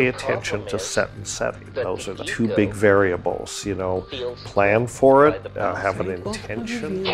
pay 0.00 0.08
attention 0.08 0.64
to 0.66 0.78
set 0.78 1.10
and 1.16 1.26
setting. 1.26 1.66
Those 1.74 2.08
are 2.08 2.14
the 2.14 2.24
two 2.24 2.48
big 2.48 2.72
variables. 2.72 3.64
You 3.66 3.74
know, 3.74 4.06
plan 4.44 4.86
for 4.86 5.28
it, 5.28 5.56
uh, 5.56 5.74
have 5.74 6.00
an 6.00 6.10
intention. 6.10 7.04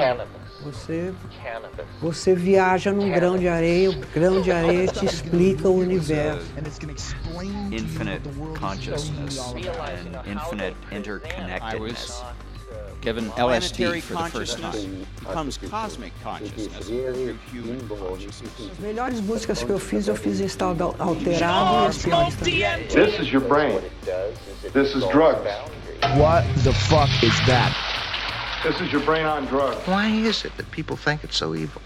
Você, 0.64 1.14
você 2.00 2.35
viaja 2.35 2.91
num 2.93 3.12
grão 3.12 3.39
de 3.39 3.46
areia, 3.46 3.91
o 3.91 4.00
grão 4.12 4.41
de 4.41 4.50
areia 4.50 4.89
te 4.89 5.04
explica 5.04 5.68
o 5.68 5.79
universo. 5.79 6.45
Infinite 7.71 8.22
consciousness 8.59 9.39
and 9.39 10.32
infinite 10.32 10.77
interconnectedness. 10.90 12.25
Given 13.00 13.31
LSD 13.32 14.03
for 14.03 14.14
the 14.14 14.31
first 14.31 14.59
time, 14.59 15.07
becomes 15.21 15.59
cosmic 15.59 16.13
consciousness, 16.23 16.89
human 16.89 17.89
consciousness. 17.89 18.71
As 18.73 18.79
melhores 18.79 19.21
músicas 19.21 19.63
que 19.63 19.71
eu 19.71 19.79
fiz, 19.79 20.09
eu 20.09 20.17
fiz 20.17 20.41
em 20.41 20.46
estado 20.46 20.95
alterado 20.99 21.85
e 21.85 21.87
as 21.87 21.99
piores 21.99 22.35
também. 22.35 22.89
This 22.89 23.21
is 23.21 23.32
your 23.32 23.43
brain. 23.46 23.81
This 24.73 24.95
is 24.96 25.04
drugs. 25.13 25.46
What 26.18 26.45
the 26.64 26.73
fuck 26.73 27.09
is 27.23 27.39
that? 27.46 27.73
This 28.64 28.81
is 28.81 28.93
your 28.93 29.03
brain 29.04 29.26
on 29.26 29.46
drugs. 29.46 29.76
Why 29.87 30.09
is 30.09 30.45
it 30.45 30.57
that 30.57 30.68
people 30.73 30.96
think 30.96 31.23
it's 31.23 31.37
so 31.37 31.54
evil? 31.54 31.81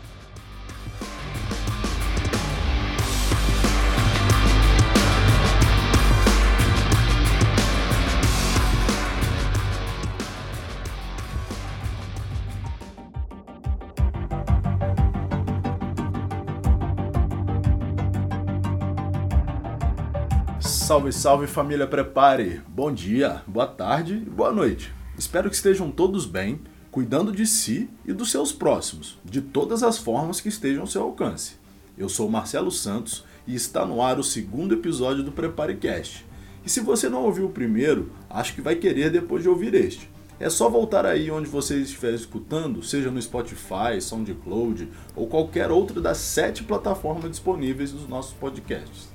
Salve, 20.90 21.12
salve 21.12 21.46
família, 21.46 21.86
prepare! 21.86 22.62
Bom 22.66 22.92
dia, 22.92 23.44
boa 23.46 23.68
tarde 23.68 24.16
boa 24.16 24.50
noite. 24.50 24.92
Espero 25.16 25.48
que 25.48 25.54
estejam 25.54 25.88
todos 25.88 26.26
bem, 26.26 26.62
cuidando 26.90 27.30
de 27.30 27.46
si 27.46 27.88
e 28.04 28.12
dos 28.12 28.32
seus 28.32 28.50
próximos, 28.50 29.16
de 29.24 29.40
todas 29.40 29.84
as 29.84 29.98
formas 29.98 30.40
que 30.40 30.48
estejam 30.48 30.80
ao 30.80 30.88
seu 30.88 31.02
alcance. 31.02 31.52
Eu 31.96 32.08
sou 32.08 32.28
Marcelo 32.28 32.72
Santos 32.72 33.24
e 33.46 33.54
está 33.54 33.86
no 33.86 34.02
ar 34.02 34.18
o 34.18 34.24
segundo 34.24 34.74
episódio 34.74 35.22
do 35.22 35.30
PrepareCast. 35.30 36.26
E 36.66 36.68
se 36.68 36.80
você 36.80 37.08
não 37.08 37.22
ouviu 37.22 37.46
o 37.46 37.52
primeiro, 37.52 38.10
acho 38.28 38.52
que 38.52 38.60
vai 38.60 38.74
querer 38.74 39.12
depois 39.12 39.44
de 39.44 39.48
ouvir 39.48 39.72
este. 39.76 40.10
É 40.40 40.50
só 40.50 40.68
voltar 40.68 41.06
aí 41.06 41.30
onde 41.30 41.48
você 41.48 41.76
estiver 41.76 42.14
escutando, 42.14 42.82
seja 42.82 43.12
no 43.12 43.22
Spotify, 43.22 44.00
SoundCloud 44.00 44.88
ou 45.14 45.28
qualquer 45.28 45.70
outra 45.70 46.00
das 46.00 46.18
sete 46.18 46.64
plataformas 46.64 47.30
disponíveis 47.30 47.92
dos 47.92 48.08
nossos 48.08 48.32
podcasts. 48.32 49.09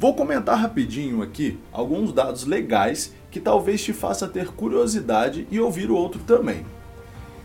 Vou 0.00 0.14
comentar 0.14 0.56
rapidinho 0.58 1.20
aqui 1.20 1.58
alguns 1.70 2.10
dados 2.10 2.46
legais 2.46 3.12
que 3.30 3.38
talvez 3.38 3.84
te 3.84 3.92
faça 3.92 4.26
ter 4.26 4.48
curiosidade 4.48 5.46
e 5.50 5.60
ouvir 5.60 5.90
o 5.90 5.94
outro 5.94 6.22
também. 6.22 6.64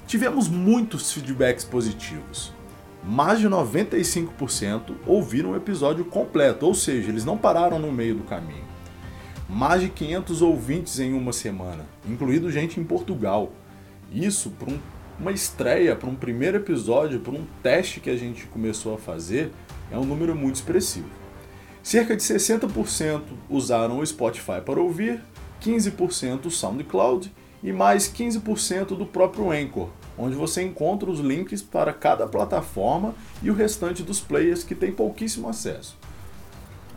Tivemos 0.07 0.47
muitos 0.47 1.11
feedbacks 1.11 1.65
positivos. 1.65 2.53
Mais 3.03 3.39
de 3.39 3.49
95% 3.49 4.95
ouviram 5.05 5.51
o 5.51 5.57
episódio 5.57 6.05
completo, 6.05 6.65
ou 6.65 6.73
seja, 6.73 7.09
eles 7.09 7.25
não 7.25 7.37
pararam 7.37 7.77
no 7.77 7.91
meio 7.91 8.15
do 8.15 8.23
caminho. 8.23 8.63
Mais 9.49 9.81
de 9.81 9.89
500 9.89 10.41
ouvintes 10.41 10.97
em 10.97 11.13
uma 11.13 11.33
semana, 11.33 11.85
incluindo 12.07 12.49
gente 12.49 12.79
em 12.79 12.85
Portugal. 12.85 13.51
Isso 14.09 14.49
para 14.51 14.71
um, 14.71 14.79
uma 15.19 15.33
estreia, 15.33 15.93
para 15.93 16.09
um 16.09 16.15
primeiro 16.15 16.55
episódio, 16.55 17.19
para 17.19 17.33
um 17.33 17.45
teste 17.61 17.99
que 17.99 18.09
a 18.09 18.15
gente 18.15 18.45
começou 18.45 18.95
a 18.95 18.97
fazer, 18.97 19.51
é 19.91 19.97
um 19.97 20.05
número 20.05 20.33
muito 20.33 20.55
expressivo. 20.55 21.24
Cerca 21.85 22.15
de 22.15 22.23
60% 22.23 23.21
usaram 23.47 23.99
o 23.99 24.05
Spotify 24.07 24.59
para 24.65 24.81
ouvir, 24.81 25.21
15% 25.61 26.47
o 26.47 26.49
SoundCloud 26.49 27.31
e 27.61 27.71
mais 27.71 28.11
15% 28.11 28.97
do 28.97 29.05
próprio 29.05 29.51
Anchor, 29.51 29.89
onde 30.17 30.35
você 30.35 30.63
encontra 30.63 31.11
os 31.11 31.19
links 31.19 31.61
para 31.61 31.93
cada 31.93 32.25
plataforma 32.25 33.13
e 33.39 33.51
o 33.51 33.53
restante 33.53 34.01
dos 34.01 34.19
players 34.19 34.63
que 34.63 34.73
tem 34.73 34.91
pouquíssimo 34.91 35.47
acesso. 35.47 35.95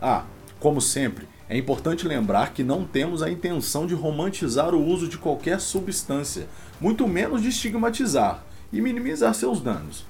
Ah, 0.01 0.23
como 0.59 0.81
sempre, 0.81 1.27
é 1.47 1.55
importante 1.55 2.07
lembrar 2.07 2.51
que 2.51 2.63
não 2.63 2.83
temos 2.83 3.21
a 3.21 3.29
intenção 3.29 3.85
de 3.85 3.93
romantizar 3.93 4.73
o 4.73 4.83
uso 4.83 5.07
de 5.07 5.19
qualquer 5.19 5.61
substância, 5.61 6.47
muito 6.81 7.07
menos 7.07 7.43
de 7.43 7.49
estigmatizar 7.49 8.43
e 8.73 8.81
minimizar 8.81 9.35
seus 9.35 9.61
danos. 9.61 10.03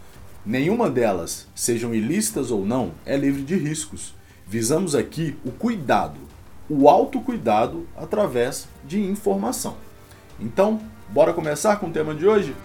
Nenhuma 0.45 0.89
delas, 0.89 1.49
sejam 1.53 1.93
ilícitas 1.93 2.49
ou 2.49 2.65
não, 2.65 2.93
é 3.05 3.17
livre 3.17 3.43
de 3.43 3.57
riscos. 3.57 4.17
Visamos 4.49 4.95
aqui 4.95 5.37
o 5.45 5.51
cuidado, 5.51 6.19
o 6.67 6.89
autocuidado 6.89 7.87
através 7.95 8.67
de 8.83 8.99
informação. 8.99 9.75
Então, 10.39 10.81
bora 11.07 11.33
começar 11.33 11.75
com 11.75 11.85
o 11.85 11.91
tema 11.91 12.15
de 12.15 12.27
hoje? 12.27 12.55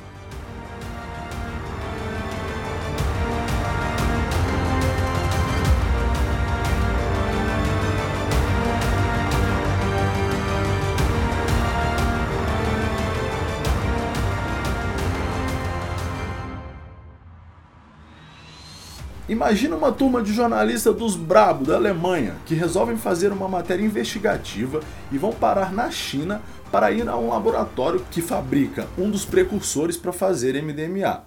Imagina 19.45 19.77
uma 19.77 19.93
turma 19.93 20.23
de 20.23 20.33
jornalistas 20.33 20.97
dos 20.97 21.17
Brabo 21.17 21.67
da 21.67 21.77
Alemanha 21.77 22.35
que 22.47 22.55
resolvem 22.55 22.97
fazer 22.97 23.31
uma 23.31 23.47
matéria 23.47 23.85
investigativa 23.85 24.81
e 25.13 25.19
vão 25.19 25.35
parar 25.35 25.71
na 25.71 25.91
China 25.91 26.41
para 26.73 26.91
ir 26.91 27.07
a 27.07 27.19
um 27.19 27.29
laboratório 27.29 28.03
que 28.11 28.23
fabrica 28.23 28.89
um 28.97 29.11
dos 29.11 29.27
precursores 29.27 29.99
para 29.99 30.15
fazer 30.15 30.55
MDMA. 30.63 31.25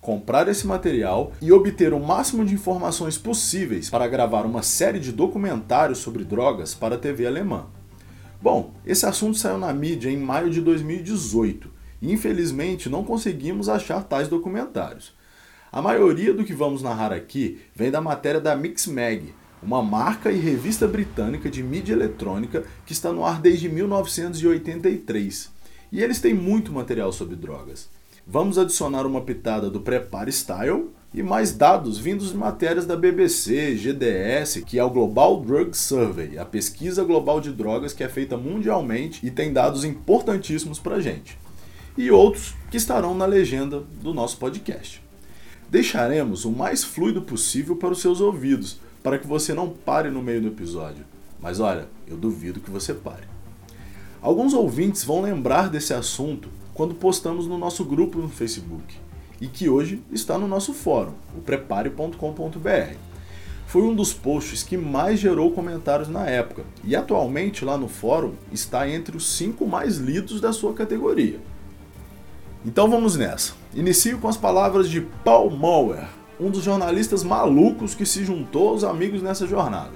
Comprar 0.00 0.48
esse 0.48 0.66
material 0.66 1.30
e 1.40 1.52
obter 1.52 1.92
o 1.92 2.00
máximo 2.00 2.44
de 2.44 2.54
informações 2.54 3.16
possíveis 3.16 3.88
para 3.88 4.08
gravar 4.08 4.44
uma 4.44 4.64
série 4.64 4.98
de 4.98 5.12
documentários 5.12 5.98
sobre 5.98 6.24
drogas 6.24 6.74
para 6.74 6.96
a 6.96 6.98
TV 6.98 7.24
alemã. 7.24 7.66
Bom, 8.42 8.72
esse 8.84 9.06
assunto 9.06 9.38
saiu 9.38 9.58
na 9.58 9.72
mídia 9.72 10.10
em 10.10 10.16
maio 10.16 10.50
de 10.50 10.60
2018 10.60 11.70
e 12.02 12.12
infelizmente 12.12 12.88
não 12.88 13.04
conseguimos 13.04 13.68
achar 13.68 14.02
tais 14.02 14.26
documentários. 14.26 15.19
A 15.72 15.80
maioria 15.80 16.34
do 16.34 16.42
que 16.42 16.52
vamos 16.52 16.82
narrar 16.82 17.12
aqui 17.12 17.60
vem 17.76 17.92
da 17.92 18.00
matéria 18.00 18.40
da 18.40 18.56
Mixmag, 18.56 19.32
uma 19.62 19.80
marca 19.80 20.32
e 20.32 20.36
revista 20.36 20.88
britânica 20.88 21.48
de 21.48 21.62
mídia 21.62 21.92
eletrônica 21.92 22.64
que 22.84 22.92
está 22.92 23.12
no 23.12 23.24
ar 23.24 23.40
desde 23.40 23.68
1983. 23.68 25.48
E 25.92 26.02
eles 26.02 26.20
têm 26.20 26.34
muito 26.34 26.72
material 26.72 27.12
sobre 27.12 27.36
drogas. 27.36 27.88
Vamos 28.26 28.58
adicionar 28.58 29.06
uma 29.06 29.20
pitada 29.20 29.70
do 29.70 29.80
Prepare 29.80 30.32
Style 30.32 30.90
e 31.14 31.22
mais 31.22 31.52
dados 31.52 31.98
vindos 31.98 32.32
de 32.32 32.36
matérias 32.36 32.84
da 32.84 32.96
BBC, 32.96 33.76
GDS, 33.76 34.64
que 34.66 34.76
é 34.76 34.82
o 34.82 34.90
Global 34.90 35.40
Drug 35.40 35.76
Survey, 35.76 36.36
a 36.36 36.44
pesquisa 36.44 37.04
global 37.04 37.40
de 37.40 37.52
drogas 37.52 37.92
que 37.92 38.02
é 38.02 38.08
feita 38.08 38.36
mundialmente 38.36 39.24
e 39.24 39.30
tem 39.30 39.52
dados 39.52 39.84
importantíssimos 39.84 40.80
para 40.80 40.98
gente. 40.98 41.38
E 41.96 42.10
outros 42.10 42.54
que 42.72 42.76
estarão 42.76 43.14
na 43.14 43.24
legenda 43.24 43.84
do 44.02 44.12
nosso 44.12 44.36
podcast. 44.36 45.09
Deixaremos 45.70 46.44
o 46.44 46.50
mais 46.50 46.82
fluido 46.82 47.22
possível 47.22 47.76
para 47.76 47.92
os 47.92 48.00
seus 48.00 48.20
ouvidos, 48.20 48.80
para 49.04 49.18
que 49.18 49.26
você 49.26 49.54
não 49.54 49.68
pare 49.68 50.10
no 50.10 50.20
meio 50.20 50.42
do 50.42 50.48
episódio. 50.48 51.04
Mas 51.40 51.60
olha, 51.60 51.86
eu 52.08 52.16
duvido 52.16 52.58
que 52.58 52.70
você 52.70 52.92
pare. 52.92 53.22
Alguns 54.20 54.52
ouvintes 54.52 55.04
vão 55.04 55.22
lembrar 55.22 55.70
desse 55.70 55.94
assunto 55.94 56.48
quando 56.74 56.94
postamos 56.94 57.46
no 57.46 57.56
nosso 57.56 57.84
grupo 57.84 58.18
no 58.18 58.28
Facebook 58.28 58.96
e 59.40 59.46
que 59.46 59.68
hoje 59.68 60.02
está 60.10 60.36
no 60.36 60.48
nosso 60.48 60.74
fórum, 60.74 61.12
o 61.36 61.40
prepare.com.br. 61.40 62.96
Foi 63.66 63.82
um 63.82 63.94
dos 63.94 64.12
posts 64.12 64.64
que 64.64 64.76
mais 64.76 65.20
gerou 65.20 65.52
comentários 65.52 66.08
na 66.08 66.26
época 66.26 66.64
e 66.82 66.96
atualmente 66.96 67.64
lá 67.64 67.78
no 67.78 67.86
fórum 67.86 68.34
está 68.50 68.88
entre 68.88 69.16
os 69.16 69.36
cinco 69.36 69.64
mais 69.66 69.98
lidos 69.98 70.40
da 70.40 70.52
sua 70.52 70.74
categoria. 70.74 71.38
Então 72.66 72.90
vamos 72.90 73.14
nessa. 73.14 73.59
Inicio 73.72 74.18
com 74.18 74.26
as 74.26 74.36
palavras 74.36 74.90
de 74.90 75.00
Paul 75.00 75.48
Mauer, 75.48 76.08
um 76.40 76.50
dos 76.50 76.64
jornalistas 76.64 77.22
malucos 77.22 77.94
que 77.94 78.04
se 78.04 78.24
juntou 78.24 78.70
aos 78.70 78.82
amigos 78.82 79.22
nessa 79.22 79.46
jornada. 79.46 79.92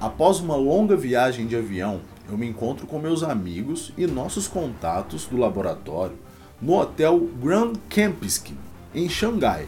Após 0.00 0.38
uma 0.38 0.54
longa 0.54 0.94
viagem 0.94 1.48
de 1.48 1.56
avião, 1.56 2.02
eu 2.30 2.38
me 2.38 2.46
encontro 2.46 2.86
com 2.86 3.00
meus 3.00 3.24
amigos 3.24 3.92
e 3.98 4.06
nossos 4.06 4.46
contatos 4.46 5.26
do 5.26 5.36
laboratório 5.36 6.16
no 6.62 6.78
hotel 6.78 7.18
Grand 7.42 7.72
Kempinski, 7.88 8.54
em 8.94 9.08
Xangai. 9.08 9.66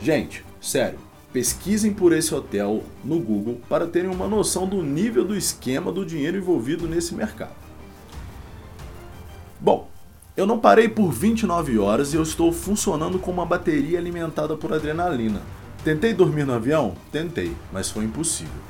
Gente, 0.00 0.42
sério, 0.58 0.98
pesquisem 1.34 1.92
por 1.92 2.12
esse 2.12 2.32
hotel 2.32 2.84
no 3.04 3.18
Google 3.18 3.60
para 3.68 3.88
terem 3.88 4.08
uma 4.08 4.28
noção 4.28 4.68
do 4.68 4.80
nível 4.84 5.24
do 5.24 5.36
esquema 5.36 5.90
do 5.90 6.06
dinheiro 6.06 6.38
envolvido 6.38 6.86
nesse 6.86 7.12
mercado. 7.12 7.56
Bom, 9.60 9.90
Eu 10.36 10.46
não 10.46 10.58
parei 10.58 10.88
por 10.88 11.12
29 11.12 11.78
horas 11.78 12.12
e 12.12 12.16
eu 12.16 12.22
estou 12.22 12.52
funcionando 12.52 13.20
com 13.20 13.30
uma 13.30 13.46
bateria 13.46 14.00
alimentada 14.00 14.56
por 14.56 14.72
adrenalina. 14.72 15.40
Tentei 15.84 16.12
dormir 16.12 16.44
no 16.44 16.52
avião? 16.52 16.96
Tentei, 17.12 17.54
mas 17.72 17.88
foi 17.88 18.04
impossível. 18.04 18.60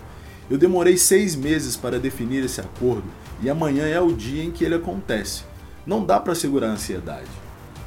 Eu 0.50 0.58
demorei 0.58 0.98
seis 0.98 1.34
meses 1.34 1.74
para 1.74 1.98
definir 1.98 2.44
esse 2.44 2.60
acordo 2.60 3.08
e 3.42 3.48
amanhã 3.48 3.86
é 3.86 3.98
o 3.98 4.12
dia 4.12 4.44
em 4.44 4.50
que 4.50 4.62
ele 4.62 4.74
acontece. 4.74 5.44
Não 5.86 6.04
dá 6.04 6.20
para 6.20 6.34
segurar 6.34 6.68
a 6.68 6.72
ansiedade. 6.72 7.30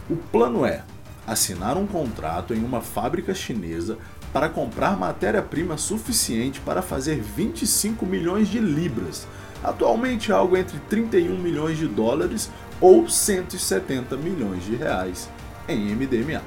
O 0.09 0.15
plano 0.15 0.65
é 0.65 0.83
assinar 1.27 1.77
um 1.77 1.85
contrato 1.85 2.56
em 2.56 2.63
uma 2.63 2.81
fábrica 2.81 3.35
chinesa 3.35 4.00
para 4.38 4.50
comprar 4.50 4.95
matéria-prima 4.95 5.80
suficiente 5.80 6.62
para 6.62 6.84
fazer 6.84 7.19
25 7.19 8.06
milhões 8.06 8.48
de 8.48 8.60
libras, 8.60 9.28
atualmente 9.63 10.31
algo 10.31 10.56
entre 10.56 10.78
31 10.81 11.39
milhões 11.39 11.75
de 11.75 11.88
dólares 11.88 12.51
ou 12.80 13.10
170 13.10 14.16
milhões 14.16 14.63
de 14.63 14.75
reais 14.75 15.28
em 15.68 15.95
MDMA. 15.95 16.44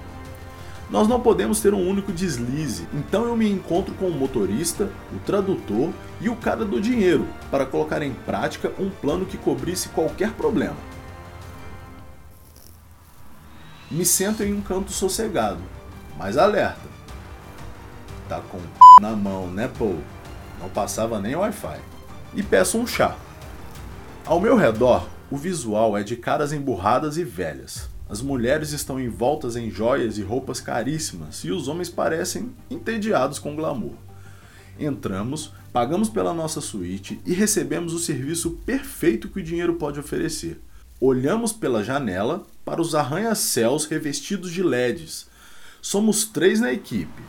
Nós 0.88 1.08
não 1.08 1.19
podemos 1.19 1.60
ter 1.60 1.75
um 1.75 1.84
único 1.84 2.12
deslize, 2.12 2.87
então 2.94 3.25
eu 3.25 3.37
me 3.37 3.50
encontro 3.50 3.92
com 3.94 4.06
o 4.06 4.16
motorista, 4.16 4.88
o 5.12 5.19
tradutor 5.26 5.90
e 6.20 6.28
o 6.28 6.37
cara 6.37 6.64
do 6.64 6.81
dinheiro 6.81 7.26
para 7.50 7.66
colocar 7.66 8.02
em 8.02 8.12
prática 8.12 8.70
um 8.78 8.88
plano 8.88 9.26
que 9.26 9.37
cobrisse 9.37 9.88
qualquer 9.88 10.31
problema. 10.34 10.76
Me 13.90 14.04
sento 14.04 14.44
em 14.44 14.54
um 14.54 14.60
canto 14.60 14.92
sossegado, 14.92 15.58
mas 16.16 16.37
alerta. 16.37 17.00
Tá 18.30 18.40
com 18.42 18.60
na 19.02 19.16
mão, 19.16 19.50
né, 19.50 19.68
pô? 19.76 19.96
Não 20.60 20.68
passava 20.68 21.18
nem 21.18 21.34
Wi-Fi. 21.34 21.80
E 22.32 22.44
peço 22.44 22.78
um 22.78 22.86
chá. 22.86 23.16
Ao 24.24 24.40
meu 24.40 24.54
redor, 24.54 25.08
o 25.28 25.36
visual 25.36 25.98
é 25.98 26.04
de 26.04 26.14
caras 26.14 26.52
emburradas 26.52 27.16
e 27.16 27.24
velhas. 27.24 27.88
As 28.08 28.22
mulheres 28.22 28.70
estão 28.70 29.00
envoltas 29.00 29.56
em 29.56 29.68
joias 29.68 30.16
e 30.16 30.22
roupas 30.22 30.60
caríssimas 30.60 31.42
e 31.42 31.50
os 31.50 31.66
homens 31.66 31.88
parecem 31.88 32.54
entediados 32.70 33.40
com 33.40 33.56
glamour. 33.56 33.94
Entramos, 34.78 35.52
pagamos 35.72 36.08
pela 36.08 36.32
nossa 36.32 36.60
suíte 36.60 37.20
e 37.26 37.34
recebemos 37.34 37.92
o 37.92 37.98
serviço 37.98 38.52
perfeito 38.64 39.28
que 39.28 39.40
o 39.40 39.44
dinheiro 39.44 39.74
pode 39.74 39.98
oferecer. 39.98 40.60
Olhamos 41.00 41.52
pela 41.52 41.82
janela 41.82 42.46
para 42.64 42.80
os 42.80 42.94
arranha-céus 42.94 43.86
revestidos 43.86 44.52
de 44.52 44.62
LEDs. 44.62 45.26
Somos 45.82 46.24
três 46.26 46.60
na 46.60 46.72
equipe: 46.72 47.22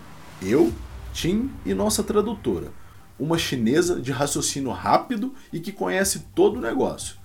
eu, 0.44 0.72
Tim 1.14 1.52
e 1.66 1.74
nossa 1.74 2.04
tradutora, 2.04 2.72
uma 3.20 3.38
chinesa 3.38 4.00
de 4.00 4.12
raciocínio 4.12 4.72
rápido 4.72 5.34
e 5.52 5.60
que 5.60 5.72
conhece 5.72 6.28
todo 6.34 6.58
o 6.58 6.62
negócio. 6.62 7.16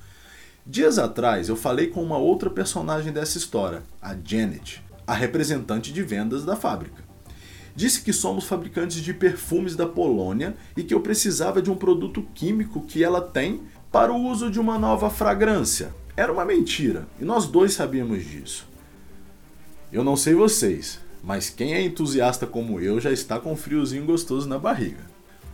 Dias 0.67 0.99
atrás 0.99 1.49
eu 1.49 1.56
falei 1.56 1.87
com 1.87 2.03
uma 2.03 2.19
outra 2.19 2.50
personagem 2.50 3.12
dessa 3.12 3.38
história, 3.38 3.83
a 4.03 4.17
Janet, 4.25 4.83
a 5.06 5.15
representante 5.15 5.93
de 5.93 6.03
vendas 6.03 6.44
da 6.44 6.56
fábrica. 6.56 7.05
Disse 7.77 8.00
que 8.00 8.12
somos 8.12 8.47
fabricantes 8.47 9.03
de 9.03 9.15
perfumes 9.15 9.77
da 9.77 9.87
Polônia 9.87 10.56
e 10.77 10.83
que 10.83 10.94
eu 10.94 11.00
precisava 11.00 11.62
de 11.62 11.71
um 11.71 11.77
produto 11.77 12.27
químico 12.35 12.81
que 12.81 13.05
ela 13.05 13.21
tem 13.21 13.61
para 13.93 14.12
o 14.12 14.25
uso 14.25 14.50
de 14.50 14.59
uma 14.59 14.79
nova 14.79 15.09
fragrância. 15.09 15.94
Era 16.17 16.33
uma 16.33 16.44
mentira 16.44 17.06
e 17.21 17.25
nós 17.25 17.47
dois 17.47 17.75
sabíamos 17.75 18.25
disso. 18.25 18.67
Eu 19.93 20.03
não 20.03 20.17
sei 20.17 20.35
vocês, 20.35 20.99
mas 21.26 21.50
quem 21.50 21.75
é 21.75 21.82
entusiasta 21.82 22.46
como 22.46 22.81
eu 22.81 23.00
já 23.00 23.11
está 23.11 23.40
com 23.40 23.52
um 23.52 23.56
friozinho 23.56 24.06
gostoso 24.06 24.49
na 24.49 24.61
barriga. 24.61 25.05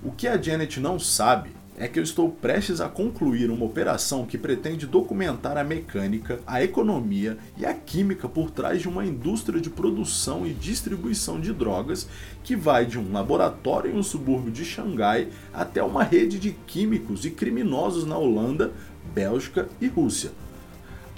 O 0.04 0.12
que 0.12 0.28
a 0.28 0.40
Janet 0.40 0.78
não 0.78 0.98
sabe 0.98 1.50
é 1.78 1.88
que 1.88 1.98
eu 1.98 2.02
estou 2.02 2.30
prestes 2.30 2.78
a 2.78 2.90
concluir 2.90 3.50
uma 3.50 3.64
operação 3.64 4.26
que 4.26 4.36
pretende 4.36 4.86
documentar 4.86 5.56
a 5.56 5.64
mecânica, 5.64 6.40
a 6.46 6.62
economia 6.62 7.38
e 7.56 7.64
a 7.64 7.72
química 7.72 8.28
por 8.28 8.50
trás 8.50 8.82
de 8.82 8.88
uma 8.88 9.06
indústria 9.06 9.58
de 9.58 9.70
produção 9.70 10.46
e 10.46 10.52
distribuição 10.52 11.40
de 11.40 11.54
drogas 11.54 12.06
que 12.44 12.54
vai 12.54 12.84
de 12.84 12.98
um 12.98 13.10
laboratório 13.10 13.90
em 13.90 13.98
um 13.98 14.02
subúrbio 14.02 14.52
de 14.52 14.66
Xangai 14.66 15.28
até 15.54 15.82
uma 15.82 16.04
rede 16.04 16.38
de 16.38 16.52
químicos 16.66 17.24
e 17.24 17.30
criminosos 17.30 18.04
na 18.04 18.18
Holanda, 18.18 18.72
Bélgica 19.14 19.70
e 19.80 19.86
Rússia. 19.86 20.32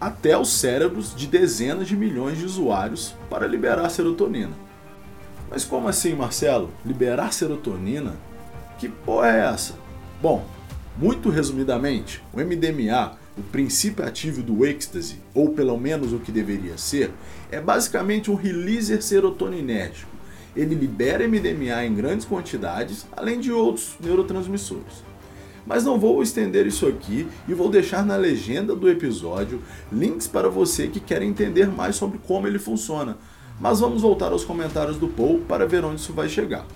Até 0.05 0.37
os 0.37 0.53
cérebros 0.53 1.17
de 1.17 1.27
dezenas 1.27 1.89
de 1.89 1.97
milhões 1.97 2.37
de 2.37 2.45
usuários 2.45 3.15
para 3.31 3.47
liberar 3.47 3.89
serotonina. 3.89 4.53
Mas 5.51 5.65
como 5.65 5.89
assim, 5.89 6.15
Marcelo? 6.15 6.71
Liberar 6.85 7.33
serotonina? 7.33 8.15
Que 8.79 8.87
porra 8.87 9.29
é 9.29 9.51
essa? 9.51 9.73
Bom, 10.21 10.45
muito 10.99 11.31
resumidamente, 11.31 12.23
o 12.35 12.37
MDMA, 12.37 13.17
o 13.35 13.41
princípio 13.45 14.05
ativo 14.05 14.43
do 14.43 14.67
êxtase, 14.67 15.23
ou 15.33 15.55
pelo 15.55 15.79
menos 15.79 16.13
o 16.13 16.19
que 16.19 16.31
deveria 16.31 16.77
ser, 16.77 17.11
é 17.51 17.59
basicamente 17.59 18.31
um 18.31 18.35
releaser 18.35 19.03
serotoninérgico. 19.03 20.11
Ele 20.55 20.75
libera 20.75 21.27
MDMA 21.27 21.83
em 21.83 21.95
grandes 21.95 22.27
quantidades, 22.27 23.07
além 23.17 23.41
de 23.41 23.51
outros 23.51 23.95
neurotransmissores. 24.01 25.03
Mas 25.67 25.85
não 25.85 25.99
vou 25.99 26.23
estender 26.23 26.67
isso 26.67 26.87
aqui 26.87 27.27
e 27.49 27.55
vou 27.55 27.71
deixar 27.71 28.05
na 28.05 28.17
legenda 28.17 28.75
do 28.77 28.89
episódio 28.89 29.63
links 29.91 30.27
para 30.27 30.49
você 30.49 30.89
que 30.89 31.01
quer 31.01 31.23
entender 31.23 31.69
mais 31.69 31.97
sobre 31.97 32.19
como 32.19 32.47
ele 32.47 32.59
funciona. 32.59 33.17
Mas 33.61 33.81
vamos 33.81 34.03
voltar 34.03 34.33
aos 34.33 34.45
comentários 34.45 34.99
do 34.99 35.09
Paul 35.09 35.41
para 35.49 35.67
ver 35.67 35.85
onde 35.85 36.01
isso 36.01 36.13
vai 36.13 36.29
chegar. 36.29 36.67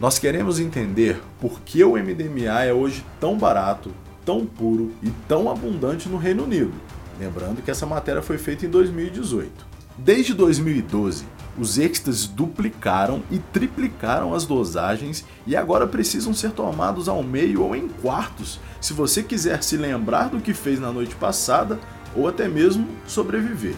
Nós 0.00 0.18
queremos 0.18 0.58
entender 0.58 1.20
por 1.38 1.60
que 1.60 1.84
o 1.84 1.92
MDMA 1.92 2.64
é 2.64 2.72
hoje 2.72 3.04
tão 3.20 3.36
barato, 3.36 3.90
tão 4.24 4.46
puro 4.46 4.92
e 5.02 5.10
tão 5.28 5.50
abundante 5.50 6.08
no 6.08 6.16
Reino 6.16 6.44
Unido. 6.44 6.72
Lembrando 7.18 7.60
que 7.60 7.70
essa 7.70 7.84
matéria 7.84 8.22
foi 8.22 8.38
feita 8.38 8.64
em 8.64 8.70
2018. 8.70 9.66
Desde 9.98 10.32
2012, 10.32 11.26
os 11.58 11.78
êxtases 11.78 12.26
duplicaram 12.26 13.22
e 13.30 13.38
triplicaram 13.38 14.34
as 14.34 14.44
dosagens 14.44 15.24
e 15.46 15.56
agora 15.56 15.86
precisam 15.86 16.32
ser 16.32 16.52
tomados 16.52 17.08
ao 17.08 17.22
meio 17.22 17.62
ou 17.62 17.74
em 17.74 17.88
quartos, 17.88 18.60
se 18.80 18.92
você 18.92 19.22
quiser 19.22 19.62
se 19.62 19.76
lembrar 19.76 20.28
do 20.28 20.40
que 20.40 20.54
fez 20.54 20.80
na 20.80 20.92
noite 20.92 21.14
passada 21.14 21.78
ou 22.14 22.28
até 22.28 22.48
mesmo 22.48 22.86
sobreviver. 23.06 23.74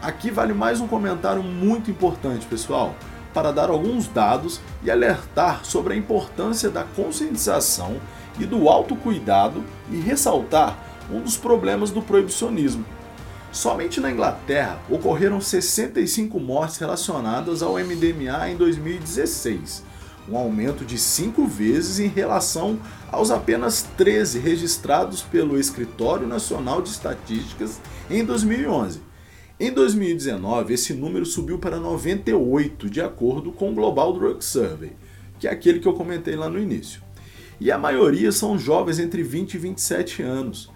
Aqui 0.00 0.30
vale 0.30 0.52
mais 0.52 0.80
um 0.80 0.88
comentário 0.88 1.42
muito 1.42 1.90
importante, 1.90 2.46
pessoal 2.46 2.94
para 3.32 3.52
dar 3.52 3.70
alguns 3.70 4.06
dados 4.06 4.60
e 4.82 4.90
alertar 4.90 5.64
sobre 5.64 5.94
a 5.94 5.96
importância 5.96 6.70
da 6.70 6.84
conscientização 6.84 7.96
e 8.38 8.44
do 8.44 8.68
autocuidado 8.68 9.62
e 9.90 9.96
ressaltar 9.96 10.78
um 11.10 11.20
dos 11.20 11.36
problemas 11.36 11.90
do 11.90 12.02
proibicionismo. 12.02 12.84
Somente 13.52 14.00
na 14.00 14.10
Inglaterra 14.10 14.82
ocorreram 14.88 15.38
65 15.38 16.40
mortes 16.40 16.78
relacionadas 16.78 17.62
ao 17.62 17.74
MDMA 17.74 18.48
em 18.48 18.56
2016, 18.56 19.84
um 20.26 20.38
aumento 20.38 20.86
de 20.86 20.96
5 20.96 21.46
vezes 21.46 22.00
em 22.00 22.08
relação 22.08 22.80
aos 23.10 23.30
apenas 23.30 23.82
13 23.98 24.38
registrados 24.38 25.20
pelo 25.20 25.60
Escritório 25.60 26.26
Nacional 26.26 26.80
de 26.80 26.88
Estatísticas 26.88 27.78
em 28.10 28.24
2011. 28.24 29.02
Em 29.60 29.70
2019, 29.70 30.72
esse 30.72 30.94
número 30.94 31.26
subiu 31.26 31.58
para 31.58 31.78
98, 31.78 32.88
de 32.88 33.02
acordo 33.02 33.52
com 33.52 33.70
o 33.70 33.74
Global 33.74 34.14
Drug 34.14 34.42
Survey, 34.42 34.92
que 35.38 35.46
é 35.46 35.50
aquele 35.50 35.78
que 35.78 35.86
eu 35.86 35.92
comentei 35.92 36.36
lá 36.36 36.48
no 36.48 36.58
início. 36.58 37.02
E 37.60 37.70
a 37.70 37.76
maioria 37.76 38.32
são 38.32 38.58
jovens 38.58 38.98
entre 38.98 39.22
20 39.22 39.54
e 39.54 39.58
27 39.58 40.22
anos. 40.22 40.71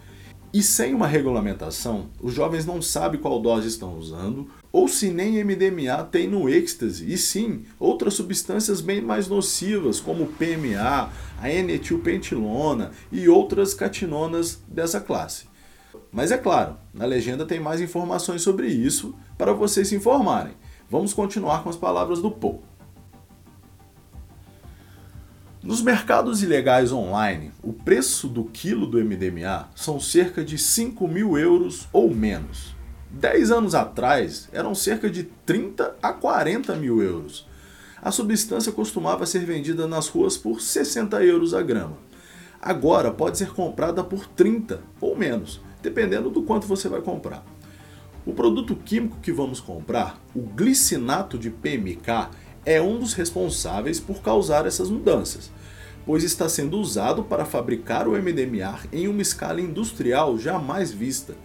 E 0.57 0.63
sem 0.63 0.95
uma 0.95 1.07
regulamentação, 1.07 2.07
os 2.19 2.33
jovens 2.33 2.65
não 2.65 2.81
sabem 2.81 3.21
qual 3.21 3.39
dose 3.43 3.69
estão 3.69 3.99
usando, 3.99 4.49
ou 4.73 4.89
se 4.89 5.11
nem 5.11 5.45
MDMA 5.45 6.03
tem 6.11 6.27
no 6.27 6.49
êxtase, 6.49 7.13
e 7.13 7.19
sim 7.19 7.67
outras 7.79 8.15
substâncias 8.15 8.81
bem 8.81 9.03
mais 9.03 9.29
nocivas, 9.29 10.01
como 10.01 10.29
PMA, 10.29 11.13
a 11.43 11.51
N-etilpentilona 11.51 12.93
e 13.13 13.29
outras 13.29 13.75
catinonas 13.75 14.59
dessa 14.67 14.99
classe. 14.99 15.45
Mas 16.11 16.33
é 16.33 16.39
claro, 16.39 16.79
na 16.95 17.05
legenda 17.05 17.45
tem 17.45 17.61
mais 17.61 17.83
informações 17.83 18.41
sobre 18.41 18.67
isso 18.67 19.15
para 19.37 19.53
vocês 19.53 19.89
se 19.89 19.97
informarem. 19.97 20.55
Vamos 20.89 21.13
continuar 21.13 21.63
com 21.63 21.69
as 21.69 21.77
palavras 21.77 22.23
do 22.23 22.31
Paul. 22.31 22.63
Nos 25.67 25.83
mercados 25.83 26.45
ilegais 26.45 26.93
online, 26.93 27.51
o 27.61 27.73
preço 27.73 28.29
do 28.29 28.45
quilo 28.45 28.87
do 28.87 29.05
MDMA 29.05 29.69
são 29.75 29.99
cerca 29.99 30.45
de 30.45 30.57
5 30.57 31.09
mil 31.09 31.37
euros 31.37 31.89
ou 31.93 32.15
menos. 32.15 32.77
10 33.11 33.51
anos 33.51 33.75
atrás 33.75 34.49
eram 34.53 34.77
cerca 34.77 35.11
de 35.11 35.25
30 35.25 35.97
a 36.01 36.13
40 36.13 36.77
mil 36.77 37.03
euros. 37.03 37.49
A 38.01 38.13
substância 38.13 38.71
costumava 38.71 39.27
ser 39.27 39.45
vendida 39.45 39.89
nas 39.89 40.07
ruas 40.07 40.37
por 40.37 40.61
60 40.61 41.21
euros 41.25 41.53
a 41.53 41.63
grama. 41.63 41.99
Agora 42.63 43.11
pode 43.11 43.37
ser 43.37 43.51
comprada 43.51 44.05
por 44.05 44.25
30 44.25 44.81
ou 45.01 45.17
menos 45.17 45.61
dependendo 45.83 46.31
do 46.31 46.45
quanto 46.45 46.69
você 46.69 46.89
vai 46.89 47.01
comprar. 47.01 47.45
O 48.25 48.33
produto 48.33 48.77
químico 48.77 49.19
que 49.21 49.33
vamos 49.33 49.59
comprar, 49.59 50.21
o 50.33 50.43
glicinato 50.43 51.37
de 51.37 51.51
PMK, 51.51 52.31
é 52.67 52.83
um 52.83 52.99
dos 52.99 53.15
responsáveis 53.15 54.01
por 54.01 54.21
causar 54.21 54.67
essas 54.67 54.91
mudanças, 54.91 55.53
pois 56.05 56.25
está 56.25 56.49
sendo 56.49 56.79
usado 56.79 57.23
para 57.23 57.45
fabricar 57.45 58.09
o 58.09 58.21
MDMA 58.21 58.81
em 58.93 59.07
uma 59.07 59.23
escala 59.23 59.61
industrial 59.61 60.37
jamais 60.37 60.91
vista. 60.91 61.37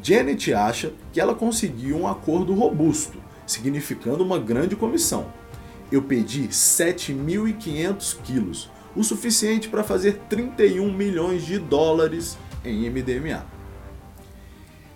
Janet 0.00 0.54
acha 0.54 0.92
que 1.12 1.20
ela 1.20 1.34
conseguiu 1.34 1.96
um 1.96 2.06
acordo 2.06 2.54
robusto, 2.54 3.18
significando 3.44 4.22
uma 4.22 4.38
grande 4.38 4.76
comissão. 4.76 5.26
Eu 5.90 6.02
pedi 6.02 6.46
7.500 6.48 8.18
quilos, 8.22 8.70
o 8.94 9.02
suficiente 9.02 9.68
para 9.68 9.82
fazer 9.82 10.20
31 10.28 10.92
milhões 10.92 11.44
de 11.44 11.58
dólares 11.58 12.38
em 12.64 12.88
MDMA. 12.88 13.44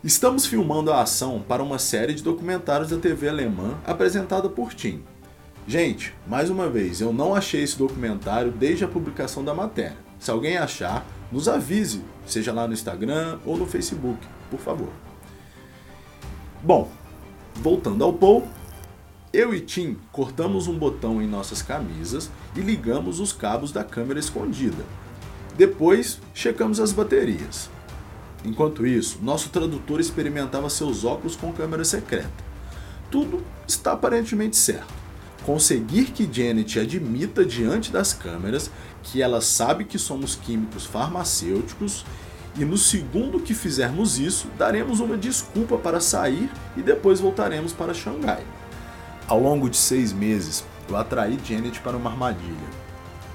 Estamos 0.05 0.47
filmando 0.47 0.93
a 0.93 1.03
ação 1.03 1.45
para 1.47 1.63
uma 1.63 1.79
série 1.79 2.15
de 2.15 2.23
documentários 2.23 2.91
da 2.91 2.99
TV 2.99 3.29
alemã 3.29 3.79
apresentada 3.85 4.49
por 4.49 4.75
Tim. 4.75 5.03
Gente, 5.67 6.13
mais 6.27 6.51
uma 6.51 6.69
vez, 6.69 7.01
eu 7.01 7.13
não 7.13 7.35
achei 7.35 7.63
esse 7.63 7.79
documentário 7.79 8.51
desde 8.51 8.85
a 8.85 8.89
publicação 8.89 9.45
da 9.45 9.55
matéria. 9.55 9.97
Se 10.19 10.31
alguém 10.31 10.57
achar, 10.57 11.07
nos 11.31 11.49
avise, 11.49 12.03
seja 12.27 12.53
lá 12.53 12.67
no 12.67 12.75
Instagram 12.75 13.39
ou 13.47 13.57
no 13.57 13.67
Facebook, 13.67 14.19
por 14.51 14.59
favor. 14.59 14.91
Bom, 16.63 16.91
voltando 17.55 18.03
ao 18.03 18.13
Paul, 18.13 18.47
eu 19.33 19.55
e 19.55 19.61
Tim 19.61 19.97
cortamos 20.11 20.67
um 20.67 20.77
botão 20.77 21.23
em 21.23 21.29
nossas 21.29 21.63
camisas 21.63 22.31
e 22.57 22.61
ligamos 22.61 23.21
os 23.21 23.33
cabos 23.33 23.73
da 23.73 23.85
câmera 23.85 24.21
escondida. 24.21 24.85
Depois, 25.57 26.21
checamos 26.35 26.81
as 26.81 26.93
baterias. 26.93 27.71
Enquanto 28.45 28.87
isso, 28.87 29.21
nosso 29.23 29.49
tradutor 29.51 30.01
experimentava 30.01 30.69
seus 30.69 31.05
óculos 31.05 31.37
com 31.37 31.53
câmera 31.53 31.85
secreta. 31.85 32.31
Tudo 33.11 33.43
está 33.67 33.93
aparentemente 33.93 34.57
certo. 34.57 35.02
Conseguir 35.45 36.13
que 36.13 36.29
Janet 36.33 36.79
admita 36.79 37.45
diante 37.45 37.91
das 37.91 38.13
câmeras 38.13 38.71
que 39.03 39.21
ela 39.21 39.41
sabe 39.41 39.85
que 39.85 39.99
somos 39.99 40.37
químicos 40.37 40.87
farmacêuticos 40.87 42.05
e 42.57 42.65
no 42.65 42.77
segundo 42.77 43.41
que 43.41 43.53
fizermos 43.53 44.19
isso, 44.19 44.47
daremos 44.57 45.01
uma 45.01 45.17
desculpa 45.17 45.77
para 45.77 46.01
sair 46.01 46.49
e 46.77 46.83
depois 46.83 47.19
voltaremos 47.19 47.73
para 47.73 47.93
Xangai. 47.93 48.45
Ao 49.27 49.41
longo 49.41 49.69
de 49.69 49.77
seis 49.77 50.13
meses, 50.13 50.65
eu 50.89 50.97
atraí 50.97 51.37
Janet 51.45 51.81
para 51.81 51.97
uma 51.97 52.11
armadilha. 52.11 52.83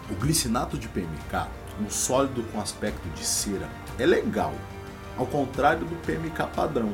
O 0.09 0.15
glicinato 0.15 0.77
de 0.77 0.87
PMK, 0.87 1.47
um 1.81 1.89
sólido 1.89 2.41
com 2.53 2.61
aspecto 2.61 3.09
de 3.09 3.25
cera, 3.25 3.67
é 3.99 4.05
legal, 4.05 4.53
ao 5.17 5.25
contrário 5.25 5.85
do 5.85 5.95
PMK 6.05 6.55
padrão, 6.55 6.93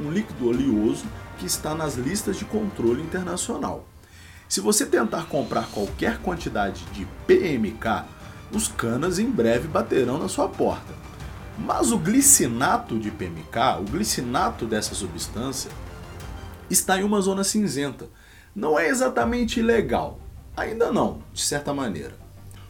um 0.00 0.10
líquido 0.10 0.48
oleoso 0.48 1.04
que 1.38 1.44
está 1.44 1.74
nas 1.74 1.96
listas 1.96 2.38
de 2.38 2.46
controle 2.46 3.02
internacional. 3.02 3.84
Se 4.50 4.60
você 4.60 4.84
tentar 4.84 5.26
comprar 5.26 5.70
qualquer 5.70 6.18
quantidade 6.18 6.84
de 6.86 7.06
PMK, 7.24 8.04
os 8.52 8.66
canas 8.66 9.20
em 9.20 9.30
breve 9.30 9.68
baterão 9.68 10.18
na 10.18 10.26
sua 10.26 10.48
porta. 10.48 10.92
Mas 11.56 11.92
o 11.92 11.98
glicinato 11.98 12.98
de 12.98 13.12
PMK, 13.12 13.78
o 13.78 13.84
glicinato 13.84 14.66
dessa 14.66 14.92
substância, 14.92 15.70
está 16.68 16.98
em 17.00 17.04
uma 17.04 17.20
zona 17.20 17.44
cinzenta. 17.44 18.08
Não 18.52 18.76
é 18.76 18.88
exatamente 18.88 19.60
ilegal. 19.60 20.18
Ainda 20.56 20.90
não, 20.90 21.22
de 21.32 21.42
certa 21.42 21.72
maneira. 21.72 22.16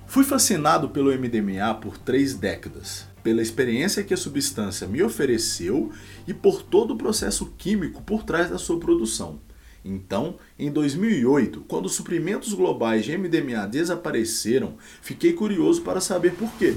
Fui 0.06 0.22
fascinado 0.22 0.90
pelo 0.90 1.10
MDMA 1.10 1.72
por 1.80 1.96
três 1.96 2.34
décadas, 2.34 3.06
pela 3.22 3.40
experiência 3.40 4.04
que 4.04 4.12
a 4.12 4.18
substância 4.18 4.86
me 4.86 5.02
ofereceu 5.02 5.90
e 6.28 6.34
por 6.34 6.60
todo 6.62 6.92
o 6.92 6.98
processo 6.98 7.46
químico 7.56 8.02
por 8.02 8.22
trás 8.22 8.50
da 8.50 8.58
sua 8.58 8.78
produção. 8.78 9.40
Então, 9.84 10.36
em 10.58 10.70
2008, 10.70 11.64
quando 11.66 11.86
os 11.86 11.94
suprimentos 11.94 12.52
globais 12.52 13.04
de 13.04 13.16
MDMA 13.16 13.66
desapareceram, 13.66 14.74
fiquei 15.00 15.32
curioso 15.32 15.82
para 15.82 16.00
saber 16.00 16.34
por 16.34 16.50
quê. 16.52 16.76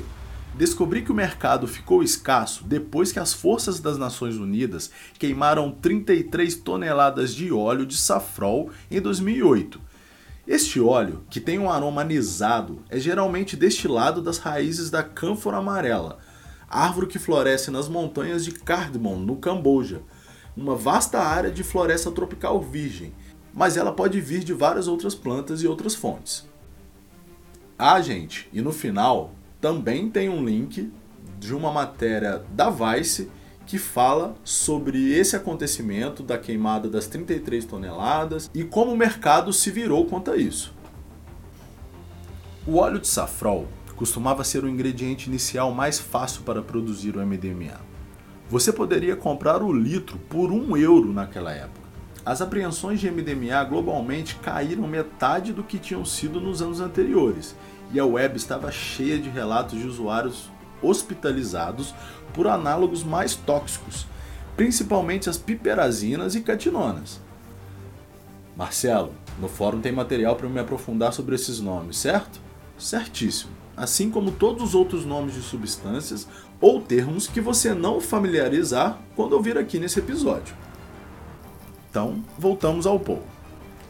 Descobri 0.55 1.01
que 1.01 1.11
o 1.11 1.15
mercado 1.15 1.67
ficou 1.67 2.03
escasso 2.03 2.63
depois 2.63 3.11
que 3.11 3.19
as 3.19 3.33
forças 3.33 3.79
das 3.79 3.97
Nações 3.97 4.35
Unidas 4.35 4.91
queimaram 5.17 5.71
33 5.71 6.55
toneladas 6.55 7.33
de 7.33 7.51
óleo 7.51 7.85
de 7.85 7.97
safrol 7.97 8.69
em 8.89 9.01
2008. 9.01 9.81
Este 10.47 10.79
óleo, 10.79 11.23
que 11.29 11.39
tem 11.39 11.57
um 11.57 11.71
aroma 11.71 12.01
anisado, 12.01 12.83
é 12.89 12.99
geralmente 12.99 13.55
destilado 13.55 14.21
das 14.21 14.37
raízes 14.37 14.91
da 14.91 15.01
cânfora 15.01 15.57
amarela, 15.57 16.19
árvore 16.69 17.07
que 17.07 17.17
floresce 17.17 17.71
nas 17.71 17.87
montanhas 17.87 18.45
de 18.45 18.51
Cardamom, 18.51 19.17
no 19.17 19.37
Camboja, 19.37 20.01
uma 20.55 20.75
vasta 20.75 21.19
área 21.19 21.51
de 21.51 21.63
floresta 21.63 22.11
tropical 22.11 22.61
virgem, 22.61 23.13
mas 23.53 23.77
ela 23.77 23.91
pode 23.91 24.19
vir 24.19 24.43
de 24.43 24.53
várias 24.53 24.87
outras 24.87 25.15
plantas 25.15 25.61
e 25.61 25.67
outras 25.67 25.95
fontes. 25.95 26.47
Ah, 27.77 27.99
gente, 28.01 28.49
e 28.53 28.61
no 28.61 28.71
final 28.71 29.31
também 29.59 30.09
tem 30.09 30.29
um 30.29 30.43
link 30.43 30.91
de 31.39 31.53
uma 31.53 31.71
matéria 31.71 32.43
da 32.51 32.69
Vice 32.69 33.29
que 33.65 33.77
fala 33.77 34.35
sobre 34.43 35.13
esse 35.13 35.35
acontecimento 35.35 36.21
da 36.21 36.37
queimada 36.37 36.89
das 36.89 37.07
33 37.07 37.65
toneladas 37.65 38.49
e 38.53 38.63
como 38.63 38.91
o 38.91 38.97
mercado 38.97 39.53
se 39.53 39.71
virou 39.71 40.05
quanto 40.05 40.31
a 40.31 40.37
isso. 40.37 40.73
O 42.67 42.77
óleo 42.77 42.99
de 42.99 43.07
safrol 43.07 43.67
costumava 43.95 44.43
ser 44.43 44.63
o 44.63 44.69
ingrediente 44.69 45.29
inicial 45.29 45.71
mais 45.71 45.99
fácil 45.99 46.43
para 46.43 46.61
produzir 46.61 47.15
o 47.15 47.25
MDMA. 47.25 47.92
Você 48.53 48.71
poderia 48.71 49.15
comprar 49.15 49.63
o 49.63 49.73
litro 49.73 50.19
por 50.29 50.51
um 50.51 50.77
euro 50.77 51.11
naquela 51.11 51.51
época. 51.51 51.87
As 52.23 52.39
apreensões 52.39 52.99
de 52.99 53.09
MDMA 53.09 53.63
globalmente 53.63 54.35
caíram 54.35 54.87
metade 54.87 55.51
do 55.51 55.63
que 55.63 55.79
tinham 55.79 56.05
sido 56.05 56.39
nos 56.39 56.61
anos 56.61 56.79
anteriores 56.79 57.55
e 57.91 57.99
a 57.99 58.05
web 58.05 58.37
estava 58.37 58.71
cheia 58.71 59.17
de 59.17 59.27
relatos 59.27 59.79
de 59.79 59.87
usuários 59.87 60.51
hospitalizados 60.83 61.95
por 62.31 62.45
análogos 62.45 63.03
mais 63.03 63.33
tóxicos, 63.33 64.05
principalmente 64.55 65.31
as 65.31 65.37
piperazinas 65.39 66.35
e 66.35 66.41
catinonas. 66.41 67.19
Marcelo, 68.55 69.15
no 69.39 69.47
fórum 69.47 69.81
tem 69.81 69.91
material 69.91 70.35
para 70.35 70.47
me 70.47 70.59
aprofundar 70.59 71.11
sobre 71.11 71.33
esses 71.33 71.59
nomes, 71.59 71.97
certo? 71.97 72.39
Certíssimo. 72.77 73.62
Assim 73.75 74.09
como 74.09 74.31
todos 74.31 74.63
os 74.63 74.75
outros 74.75 75.05
nomes 75.05 75.33
de 75.33 75.41
substâncias 75.41 76.27
ou 76.61 76.81
termos 76.81 77.27
que 77.27 77.41
você 77.41 77.73
não 77.73 77.99
familiarizar 77.99 78.99
quando 79.15 79.33
ouvir 79.33 79.57
aqui 79.57 79.79
nesse 79.79 79.99
episódio. 79.99 80.55
Então, 81.89 82.23
voltamos 82.37 82.85
ao 82.85 82.99
Paul. 82.99 83.23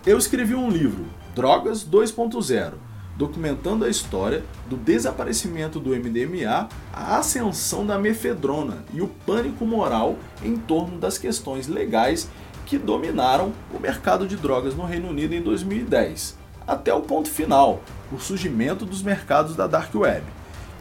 Eu 0.05 0.17
escrevi 0.17 0.55
um 0.55 0.69
livro, 0.69 1.05
Drogas 1.35 1.85
2.0, 1.85 2.73
documentando 3.15 3.85
a 3.85 3.89
história 3.89 4.43
do 4.67 4.75
desaparecimento 4.75 5.79
do 5.79 5.91
MDMA, 5.91 6.67
a 6.91 7.17
ascensão 7.17 7.85
da 7.85 7.97
mefedrona 7.97 8.83
e 8.93 9.01
o 9.01 9.07
pânico 9.07 9.65
moral 9.65 10.17
em 10.43 10.57
torno 10.57 10.97
das 10.97 11.17
questões 11.17 11.67
legais 11.67 12.29
que 12.65 12.77
dominaram 12.77 13.53
o 13.73 13.79
mercado 13.79 14.27
de 14.27 14.35
drogas 14.35 14.75
no 14.75 14.83
Reino 14.83 15.09
Unido 15.09 15.33
em 15.33 15.41
2010, 15.41 16.37
até 16.67 16.93
o 16.93 17.01
ponto 17.01 17.29
final, 17.29 17.81
o 18.11 18.19
surgimento 18.19 18.85
dos 18.85 19.01
mercados 19.01 19.55
da 19.55 19.67
dark 19.67 19.93
web, 19.95 20.23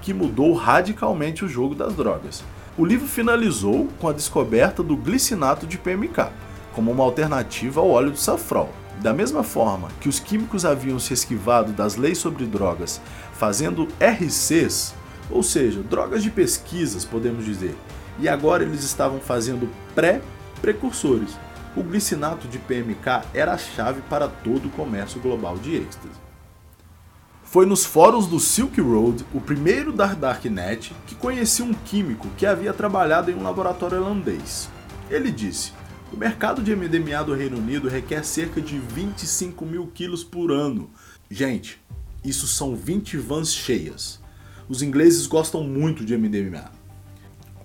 que 0.00 0.14
mudou 0.14 0.52
radicalmente 0.54 1.44
o 1.44 1.48
jogo 1.48 1.74
das 1.74 1.94
drogas. 1.94 2.44
O 2.76 2.84
livro 2.84 3.06
finalizou 3.06 3.88
com 4.00 4.08
a 4.08 4.12
descoberta 4.12 4.82
do 4.82 4.96
glicinato 4.96 5.66
de 5.66 5.78
PMK, 5.78 6.30
como 6.72 6.90
uma 6.90 7.04
alternativa 7.04 7.80
ao 7.80 7.90
óleo 7.90 8.10
de 8.10 8.20
safrol 8.20 8.70
da 9.02 9.12
mesma 9.12 9.42
forma 9.42 9.88
que 10.00 10.08
os 10.08 10.20
químicos 10.20 10.64
haviam 10.64 10.98
se 10.98 11.12
esquivado 11.12 11.72
das 11.72 11.96
leis 11.96 12.18
sobre 12.18 12.46
drogas, 12.46 13.00
fazendo 13.34 13.88
RCs, 14.00 14.94
ou 15.30 15.42
seja, 15.42 15.82
drogas 15.82 16.22
de 16.22 16.30
pesquisas, 16.30 17.04
podemos 17.04 17.44
dizer, 17.44 17.76
e 18.18 18.28
agora 18.28 18.62
eles 18.62 18.84
estavam 18.84 19.18
fazendo 19.18 19.68
pré-precursores. 19.94 21.36
O 21.74 21.82
glicinato 21.82 22.46
de 22.48 22.58
PMK 22.58 23.28
era 23.32 23.54
a 23.54 23.58
chave 23.58 24.02
para 24.02 24.28
todo 24.28 24.66
o 24.66 24.70
comércio 24.70 25.20
global 25.20 25.56
de 25.56 25.74
êxtase. 25.74 26.20
Foi 27.42 27.64
nos 27.64 27.84
fóruns 27.84 28.26
do 28.26 28.38
Silk 28.38 28.80
Road, 28.80 29.24
o 29.32 29.40
primeiro 29.40 29.92
da 29.92 30.06
Darknet, 30.06 30.94
que 31.06 31.14
conheci 31.14 31.62
um 31.62 31.72
químico 31.72 32.28
que 32.36 32.46
havia 32.46 32.72
trabalhado 32.72 33.30
em 33.30 33.34
um 33.34 33.42
laboratório 33.42 33.98
holandês. 33.98 34.68
Ele 35.10 35.30
disse: 35.30 35.72
o 36.12 36.16
mercado 36.16 36.62
de 36.62 36.76
MDMA 36.76 37.24
do 37.24 37.34
Reino 37.34 37.56
Unido 37.56 37.88
requer 37.88 38.22
cerca 38.22 38.60
de 38.60 38.78
25 38.78 39.64
mil 39.64 39.86
quilos 39.86 40.22
por 40.22 40.52
ano. 40.52 40.90
Gente, 41.30 41.80
isso 42.22 42.46
são 42.46 42.76
20 42.76 43.16
vans 43.16 43.52
cheias. 43.52 44.20
Os 44.68 44.82
ingleses 44.82 45.26
gostam 45.26 45.64
muito 45.64 46.04
de 46.04 46.16
MDMA. 46.16 46.70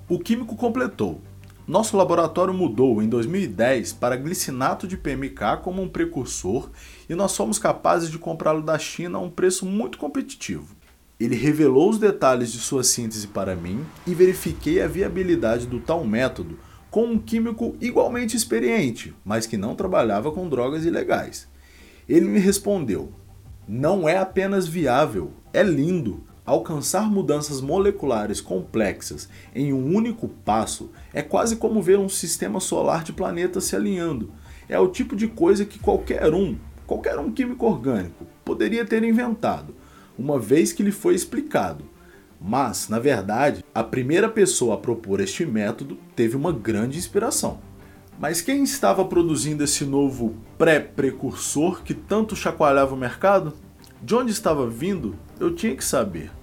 O 0.07 0.17
químico 0.17 0.55
completou. 0.55 1.21
Nosso 1.67 1.97
laboratório 1.97 2.53
mudou 2.53 3.01
em 3.01 3.09
2010 3.09 3.91
para 3.91 4.15
glicinato 4.15 4.87
de 4.87 4.95
PMK 4.95 5.57
como 5.61 5.81
um 5.81 5.89
precursor 5.89 6.69
e 7.09 7.13
nós 7.13 7.35
fomos 7.35 7.59
capazes 7.59 8.09
de 8.09 8.17
comprá-lo 8.17 8.61
da 8.61 8.79
China 8.79 9.17
a 9.17 9.21
um 9.21 9.29
preço 9.29 9.65
muito 9.65 9.97
competitivo. 9.97 10.73
Ele 11.19 11.35
revelou 11.35 11.89
os 11.89 11.99
detalhes 11.99 12.53
de 12.53 12.59
sua 12.59 12.85
síntese 12.85 13.27
para 13.27 13.53
mim 13.53 13.85
e 14.05 14.13
verifiquei 14.13 14.81
a 14.81 14.87
viabilidade 14.87 15.67
do 15.67 15.81
tal 15.81 16.05
método 16.05 16.57
com 16.89 17.03
um 17.03 17.19
químico 17.19 17.75
igualmente 17.81 18.37
experiente, 18.37 19.13
mas 19.25 19.45
que 19.45 19.57
não 19.57 19.75
trabalhava 19.75 20.31
com 20.31 20.47
drogas 20.47 20.85
ilegais. 20.85 21.49
Ele 22.07 22.29
me 22.29 22.39
respondeu: 22.39 23.11
Não 23.67 24.07
é 24.07 24.17
apenas 24.17 24.65
viável, 24.69 25.33
é 25.51 25.63
lindo. 25.63 26.23
Alcançar 26.47 27.11
mudanças 27.11 27.59
moleculares 27.59 28.39
complexas 28.39 29.27
em 29.53 29.73
um 29.73 29.93
único 29.93 30.29
passo 30.29 30.89
é 31.13 31.21
quase 31.21 31.57
como 31.57 31.81
ver 31.81 31.99
um 31.99 32.07
sistema 32.07 32.61
solar 32.61 33.03
de 33.03 33.11
planetas 33.11 33.65
se 33.65 33.75
alinhando. 33.75 34.31
É 34.69 34.79
o 34.79 34.87
tipo 34.87 35.13
de 35.13 35.27
coisa 35.27 35.65
que 35.65 35.77
qualquer 35.77 36.33
um, 36.33 36.55
qualquer 36.85 37.19
um 37.19 37.33
químico 37.33 37.65
orgânico, 37.65 38.25
poderia 38.45 38.85
ter 38.85 39.03
inventado, 39.03 39.75
uma 40.17 40.39
vez 40.39 40.71
que 40.71 40.81
lhe 40.81 40.91
foi 40.91 41.15
explicado. 41.15 41.83
Mas, 42.39 42.87
na 42.87 42.97
verdade, 42.97 43.61
a 43.75 43.83
primeira 43.83 44.29
pessoa 44.29 44.75
a 44.75 44.77
propor 44.77 45.19
este 45.19 45.45
método 45.45 45.97
teve 46.15 46.37
uma 46.37 46.53
grande 46.53 46.97
inspiração. 46.97 47.59
Mas 48.17 48.39
quem 48.39 48.63
estava 48.63 49.03
produzindo 49.03 49.65
esse 49.65 49.83
novo 49.83 50.37
pré-precursor 50.57 51.83
que 51.83 51.93
tanto 51.93 52.37
chacoalhava 52.37 52.95
o 52.95 52.97
mercado? 52.97 53.53
De 54.01 54.15
onde 54.15 54.31
estava 54.31 54.65
vindo? 54.69 55.15
Eu 55.39 55.53
tinha 55.53 55.75
que 55.75 55.83
saber. 55.83 56.36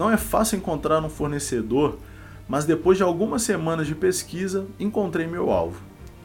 Não 0.00 0.10
é 0.10 0.16
fácil 0.16 0.56
encontrar 0.56 1.04
um 1.04 1.10
fornecedor, 1.10 1.98
mas 2.48 2.64
depois 2.64 2.96
de 2.96 3.04
algumas 3.04 3.42
semanas 3.42 3.86
de 3.86 3.94
pesquisa, 3.94 4.66
encontrei 4.78 5.26
meu 5.26 5.50
alvo. 5.50 5.82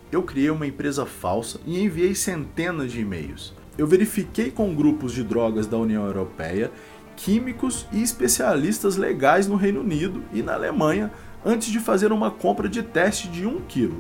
Eu 0.10 0.24
criei 0.24 0.50
uma 0.50 0.65
empresa 0.65 1.05
falsa 1.05 1.60
e 1.65 1.84
enviei 1.84 2.15
centenas 2.15 2.89
de 2.89 3.01
e-mails. 3.01 3.53
Eu 3.77 3.86
verifiquei 3.86 4.50
com 4.50 4.74
grupos 4.74 5.12
de 5.12 5.25
drogas 5.25 5.67
da 5.67 5.77
União 5.77 6.05
Europeia, 6.05 6.72
químicos 7.17 7.86
e 7.91 8.01
especialistas 8.01 8.96
legais 8.96 9.46
no 9.46 9.58
Reino 9.58 9.82
Unido 9.82 10.24
e 10.32 10.41
na 10.41 10.53
Alemanha 10.53 11.12
antes 11.44 11.67
de 11.67 11.82
fazer 11.82 12.13
uma 12.13 12.32
compra 12.32 12.70
de 12.70 12.82
teste 12.82 13.27
de 13.27 13.46
1 13.46 13.60
kg. 13.67 13.91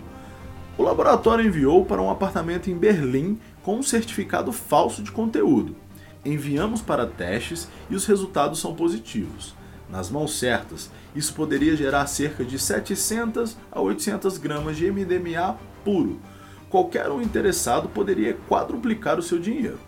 O 0.77 0.83
laboratório 0.83 1.45
enviou 1.45 1.83
para 1.83 2.01
um 2.01 2.09
apartamento 2.09 2.69
em 2.69 2.77
Berlim 2.77 3.37
com 3.61 3.75
um 3.79 3.83
certificado 3.83 4.53
falso 4.53 5.03
de 5.03 5.11
conteúdo 5.11 5.75
enviamos 6.25 6.81
para 6.81 7.05
testes 7.05 7.69
e 7.89 7.95
os 7.95 8.05
resultados 8.05 8.59
são 8.59 8.73
positivos. 8.73 9.55
Nas 9.89 10.09
mãos 10.09 10.37
certas, 10.37 10.89
isso 11.15 11.33
poderia 11.33 11.75
gerar 11.75 12.07
cerca 12.07 12.43
de 12.43 12.57
700 12.57 13.55
a 13.71 13.79
800 13.79 14.37
gramas 14.37 14.77
de 14.77 14.89
MDMA 14.91 15.57
puro. 15.83 16.19
Qualquer 16.69 17.09
um 17.09 17.21
interessado 17.21 17.87
poderia 17.87 18.35
quadruplicar 18.47 19.19
o 19.19 19.23
seu 19.23 19.39
dinheiro. 19.39 19.79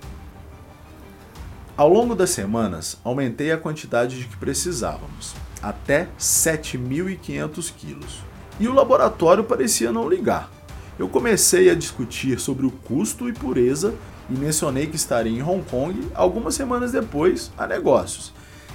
Ao 1.75 1.89
longo 1.89 2.15
das 2.15 2.31
semanas, 2.31 2.97
aumentei 3.03 3.51
a 3.51 3.57
quantidade 3.57 4.17
de 4.19 4.27
que 4.27 4.37
precisávamos, 4.37 5.35
até 5.61 6.07
7.500 6.19 7.73
quilos. 7.75 8.21
E 8.59 8.67
o 8.67 8.73
laboratório 8.73 9.43
parecia 9.43 9.91
não 9.91 10.09
ligar. 10.09 10.49
Eu 10.97 11.07
comecei 11.07 11.69
a 11.69 11.75
discutir 11.75 12.39
sobre 12.39 12.65
o 12.65 12.71
custo 12.71 13.29
e 13.29 13.33
pureza 13.33 13.93
e 14.27 14.33
mencionei 14.33 14.87
que 14.87 14.95
estaria 14.95 15.37
em 15.37 15.43
Hong 15.43 15.63
Kong 15.69 16.07
algumas 16.15 16.55
semanas 16.55 16.91
depois 16.91 17.51
a 17.55 17.67
negócios. 17.67 18.33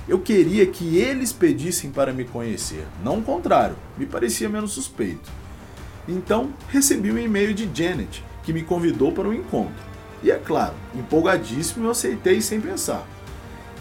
Eu 0.08 0.18
queria 0.18 0.66
que 0.66 0.96
eles 0.98 1.32
pedissem 1.32 1.90
para 1.90 2.12
me 2.12 2.24
conhecer, 2.24 2.84
não 3.04 3.18
o 3.18 3.22
contrário, 3.22 3.76
me 3.96 4.04
parecia 4.04 4.48
menos 4.48 4.72
suspeito. 4.72 5.30
Então 6.08 6.50
recebi 6.68 7.12
um 7.12 7.18
e-mail 7.18 7.54
de 7.54 7.70
Janet, 7.72 8.24
que 8.42 8.52
me 8.52 8.62
convidou 8.62 9.12
para 9.12 9.28
um 9.28 9.32
encontro. 9.32 9.92
E 10.20 10.30
é 10.30 10.36
claro, 10.36 10.74
empolgadíssimo 10.94 11.86
eu 11.86 11.90
aceitei 11.92 12.40
sem 12.40 12.60
pensar. 12.60 13.06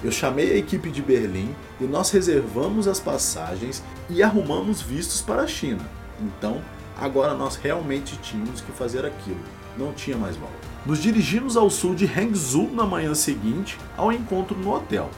Eu 0.03 0.11
chamei 0.11 0.51
a 0.51 0.57
equipe 0.57 0.91
de 0.91 1.01
Berlim 1.01 1.55
e 1.79 1.85
nós 1.85 2.11
reservamos 2.11 2.87
as 2.87 2.99
passagens 2.99 3.83
e 4.09 4.21
arrumamos 4.21 4.81
vistos 4.81 5.21
para 5.21 5.41
a 5.41 5.47
China. 5.47 5.81
Então, 6.19 6.61
agora 6.97 7.33
nós 7.33 7.55
realmente 7.55 8.17
tínhamos 8.17 8.61
que 8.61 8.71
fazer 8.71 9.05
aquilo, 9.05 9.41
não 9.75 9.91
tinha 9.91 10.17
mais 10.17 10.35
volta. 10.35 10.55
Nos 10.85 11.01
dirigimos 11.01 11.57
ao 11.57 11.69
sul 11.69 11.95
de 11.95 12.05
Hangzhou 12.05 12.71
na 12.71 12.85
manhã 12.85 13.13
seguinte 13.15 13.77
ao 13.97 14.11
encontro 14.11 14.57
no 14.57 14.73
hotel. 14.73 15.09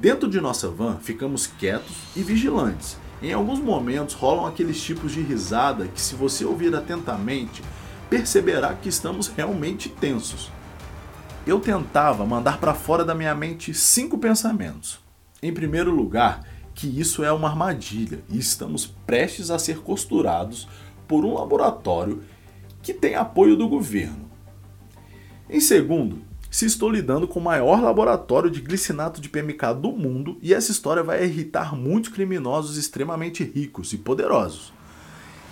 Dentro 0.00 0.30
de 0.30 0.40
nossa 0.40 0.68
van, 0.68 0.98
ficamos 0.98 1.48
quietos 1.48 1.96
e 2.14 2.22
vigilantes. 2.22 2.96
Em 3.20 3.32
alguns 3.32 3.58
momentos 3.58 4.14
rolam 4.14 4.46
aqueles 4.46 4.80
tipos 4.80 5.10
de 5.10 5.20
risada 5.20 5.88
que, 5.88 6.00
se 6.00 6.14
você 6.14 6.44
ouvir 6.44 6.72
atentamente, 6.72 7.64
perceberá 8.08 8.72
que 8.74 8.88
estamos 8.88 9.26
realmente 9.26 9.88
tensos. 9.88 10.52
Eu 11.44 11.58
tentava 11.58 12.24
mandar 12.24 12.60
para 12.60 12.74
fora 12.74 13.04
da 13.04 13.12
minha 13.12 13.34
mente 13.34 13.74
cinco 13.74 14.18
pensamentos. 14.18 15.00
Em 15.42 15.52
primeiro 15.52 15.90
lugar, 15.90 16.44
que 16.76 16.86
isso 16.86 17.24
é 17.24 17.32
uma 17.32 17.48
armadilha 17.48 18.22
e 18.30 18.38
estamos 18.38 18.86
prestes 18.86 19.50
a 19.50 19.58
ser 19.58 19.80
costurados 19.80 20.68
por 21.08 21.24
um 21.24 21.34
laboratório 21.34 22.22
que 22.80 22.94
tem 22.94 23.16
apoio 23.16 23.56
do 23.56 23.68
governo. 23.68 24.30
Em 25.50 25.58
segundo, 25.58 26.27
se 26.50 26.64
estou 26.64 26.90
lidando 26.90 27.28
com 27.28 27.38
o 27.38 27.42
maior 27.42 27.82
laboratório 27.82 28.50
de 28.50 28.60
glicinato 28.60 29.20
de 29.20 29.28
PMK 29.28 29.74
do 29.80 29.92
mundo 29.92 30.38
e 30.40 30.54
essa 30.54 30.70
história 30.70 31.02
vai 31.02 31.24
irritar 31.24 31.76
muitos 31.76 32.10
criminosos 32.10 32.76
extremamente 32.76 33.44
ricos 33.44 33.92
e 33.92 33.98
poderosos. 33.98 34.72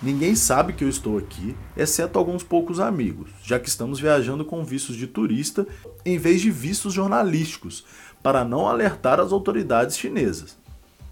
Ninguém 0.01 0.35
sabe 0.35 0.73
que 0.73 0.83
eu 0.83 0.89
estou 0.89 1.17
aqui, 1.17 1.55
exceto 1.75 2.19
alguns 2.19 2.43
poucos 2.43 2.79
amigos, 2.79 3.31
já 3.43 3.59
que 3.59 3.67
estamos 3.67 3.99
viajando 3.99 4.45
com 4.45 4.63
vistos 4.63 4.95
de 4.95 5.07
turista 5.07 5.67
em 6.05 6.19
vez 6.19 6.41
de 6.41 6.51
vistos 6.51 6.93
jornalísticos, 6.93 7.83
para 8.21 8.43
não 8.43 8.67
alertar 8.67 9.19
as 9.19 9.31
autoridades 9.31 9.97
chinesas. 9.97 10.57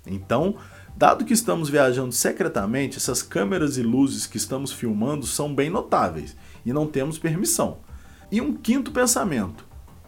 Então, 0.06 0.56
dado 0.96 1.26
que 1.26 1.34
estamos 1.34 1.68
viajando 1.68 2.12
secretamente, 2.12 2.98
essas 2.98 3.24
câmeras 3.24 3.78
e 3.78 3.82
luzes 3.82 4.28
que 4.28 4.38
estamos 4.38 4.72
filmando 4.72 5.26
são 5.26 5.54
bem 5.54 5.70
notáveis 5.70 6.36
e 6.64 6.72
não 6.72 6.86
temos 6.86 7.18
permissão. 7.18 7.78
E 8.32 8.40
um 8.40 8.54
quinto 8.54 8.92
pensamento: 8.92 9.65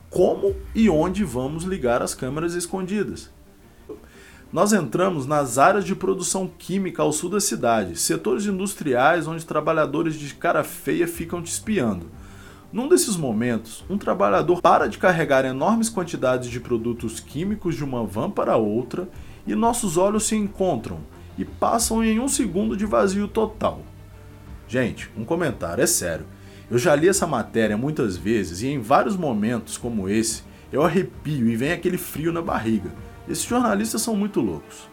como 0.09 0.55
e 0.73 0.89
onde 0.89 1.23
vamos 1.23 1.63
ligar 1.63 2.01
as 2.01 2.15
câmeras 2.15 2.53
escondidas? 2.53 3.29
Nós 4.51 4.71
entramos 4.71 5.25
nas 5.25 5.57
áreas 5.57 5.83
de 5.83 5.93
produção 5.93 6.49
química 6.57 7.01
ao 7.01 7.11
sul 7.11 7.29
da 7.29 7.41
cidade, 7.41 7.97
setores 7.97 8.45
industriais 8.45 9.27
onde 9.27 9.45
trabalhadores 9.45 10.15
de 10.15 10.33
cara 10.33 10.63
feia 10.63 11.05
ficam 11.05 11.41
te 11.41 11.51
espiando. 11.51 12.09
Num 12.71 12.87
desses 12.87 13.17
momentos, 13.17 13.83
um 13.89 13.97
trabalhador 13.97 14.61
para 14.61 14.87
de 14.87 14.97
carregar 14.97 15.43
enormes 15.43 15.89
quantidades 15.89 16.49
de 16.49 16.59
produtos 16.59 17.19
químicos 17.19 17.75
de 17.75 17.83
uma 17.83 18.05
van 18.05 18.29
para 18.29 18.55
outra 18.55 19.09
e 19.45 19.53
nossos 19.55 19.97
olhos 19.97 20.25
se 20.25 20.35
encontram 20.35 20.99
e 21.37 21.43
passam 21.43 22.03
em 22.03 22.19
um 22.19 22.27
segundo 22.27 22.75
de 22.75 22.85
vazio 22.85 23.27
total. 23.27 23.81
Gente, 24.67 25.09
um 25.17 25.23
comentário, 25.23 25.83
é 25.83 25.87
sério. 25.87 26.25
Eu 26.69 26.77
já 26.77 26.93
li 26.93 27.07
essa 27.07 27.25
matéria 27.25 27.77
muitas 27.77 28.17
vezes 28.17 28.61
e 28.61 28.67
em 28.67 28.79
vários 28.79 29.15
momentos 29.15 29.77
como 29.77 30.09
esse 30.09 30.43
eu 30.69 30.83
arrepio 30.83 31.47
e 31.47 31.55
vem 31.55 31.71
aquele 31.71 31.97
frio 31.97 32.33
na 32.33 32.41
barriga. 32.41 32.91
Esses 33.25 33.45
jornalistas 33.45 34.01
são 34.01 34.17
muito 34.17 34.41
loucos. 34.41 34.89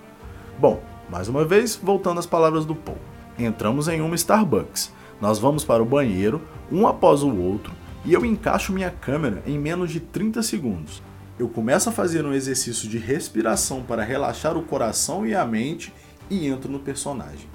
Bom, 0.57 0.81
mais 1.11 1.29
uma 1.29 1.45
vez, 1.45 1.75
voltando 1.75 2.21
às 2.21 2.27
palavras 2.27 2.65
do 2.65 2.77
Paul. 2.77 2.99
Entramos 3.37 3.89
em 3.89 4.01
uma 4.01 4.15
Starbucks. 4.15 4.93
Nós 5.21 5.41
vamos 5.41 5.65
para 5.65 5.83
o 5.83 5.87
banheiro, 5.87 6.41
um 6.71 6.87
após 6.87 7.25
o 7.25 7.35
outro, 7.35 7.73
e 8.05 8.13
eu 8.13 8.25
encaixo 8.25 8.73
minha 8.73 8.91
câmera 8.91 9.43
em 9.45 9.59
menos 9.59 9.91
de 9.91 9.99
30 9.99 10.45
segundos. 10.45 11.03
Eu 11.37 11.49
começo 11.49 11.89
a 11.89 11.93
fazer 11.93 12.25
um 12.25 12.33
exercício 12.33 12.89
de 12.89 12.99
respiração 12.99 13.83
para 13.83 14.05
relaxar 14.05 14.57
o 14.57 14.63
coração 14.63 15.27
e 15.27 15.35
a 15.35 15.45
mente 15.45 15.93
e 16.31 16.47
entro 16.47 16.71
no 16.71 16.79
personagem. 16.79 17.49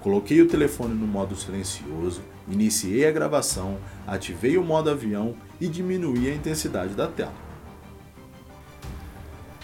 Coloquei 0.00 0.40
o 0.40 0.48
telefone 0.48 0.94
no 0.94 1.06
modo 1.06 1.36
silencioso, 1.36 2.20
iniciei 2.50 3.06
a 3.06 3.12
gravação, 3.12 3.78
ativei 4.06 4.58
o 4.58 4.64
modo 4.64 4.90
avião 4.90 5.34
e 5.60 5.68
diminuí 5.68 6.28
a 6.28 6.34
intensidade 6.34 6.94
da 6.94 7.06
tela. 7.06 7.32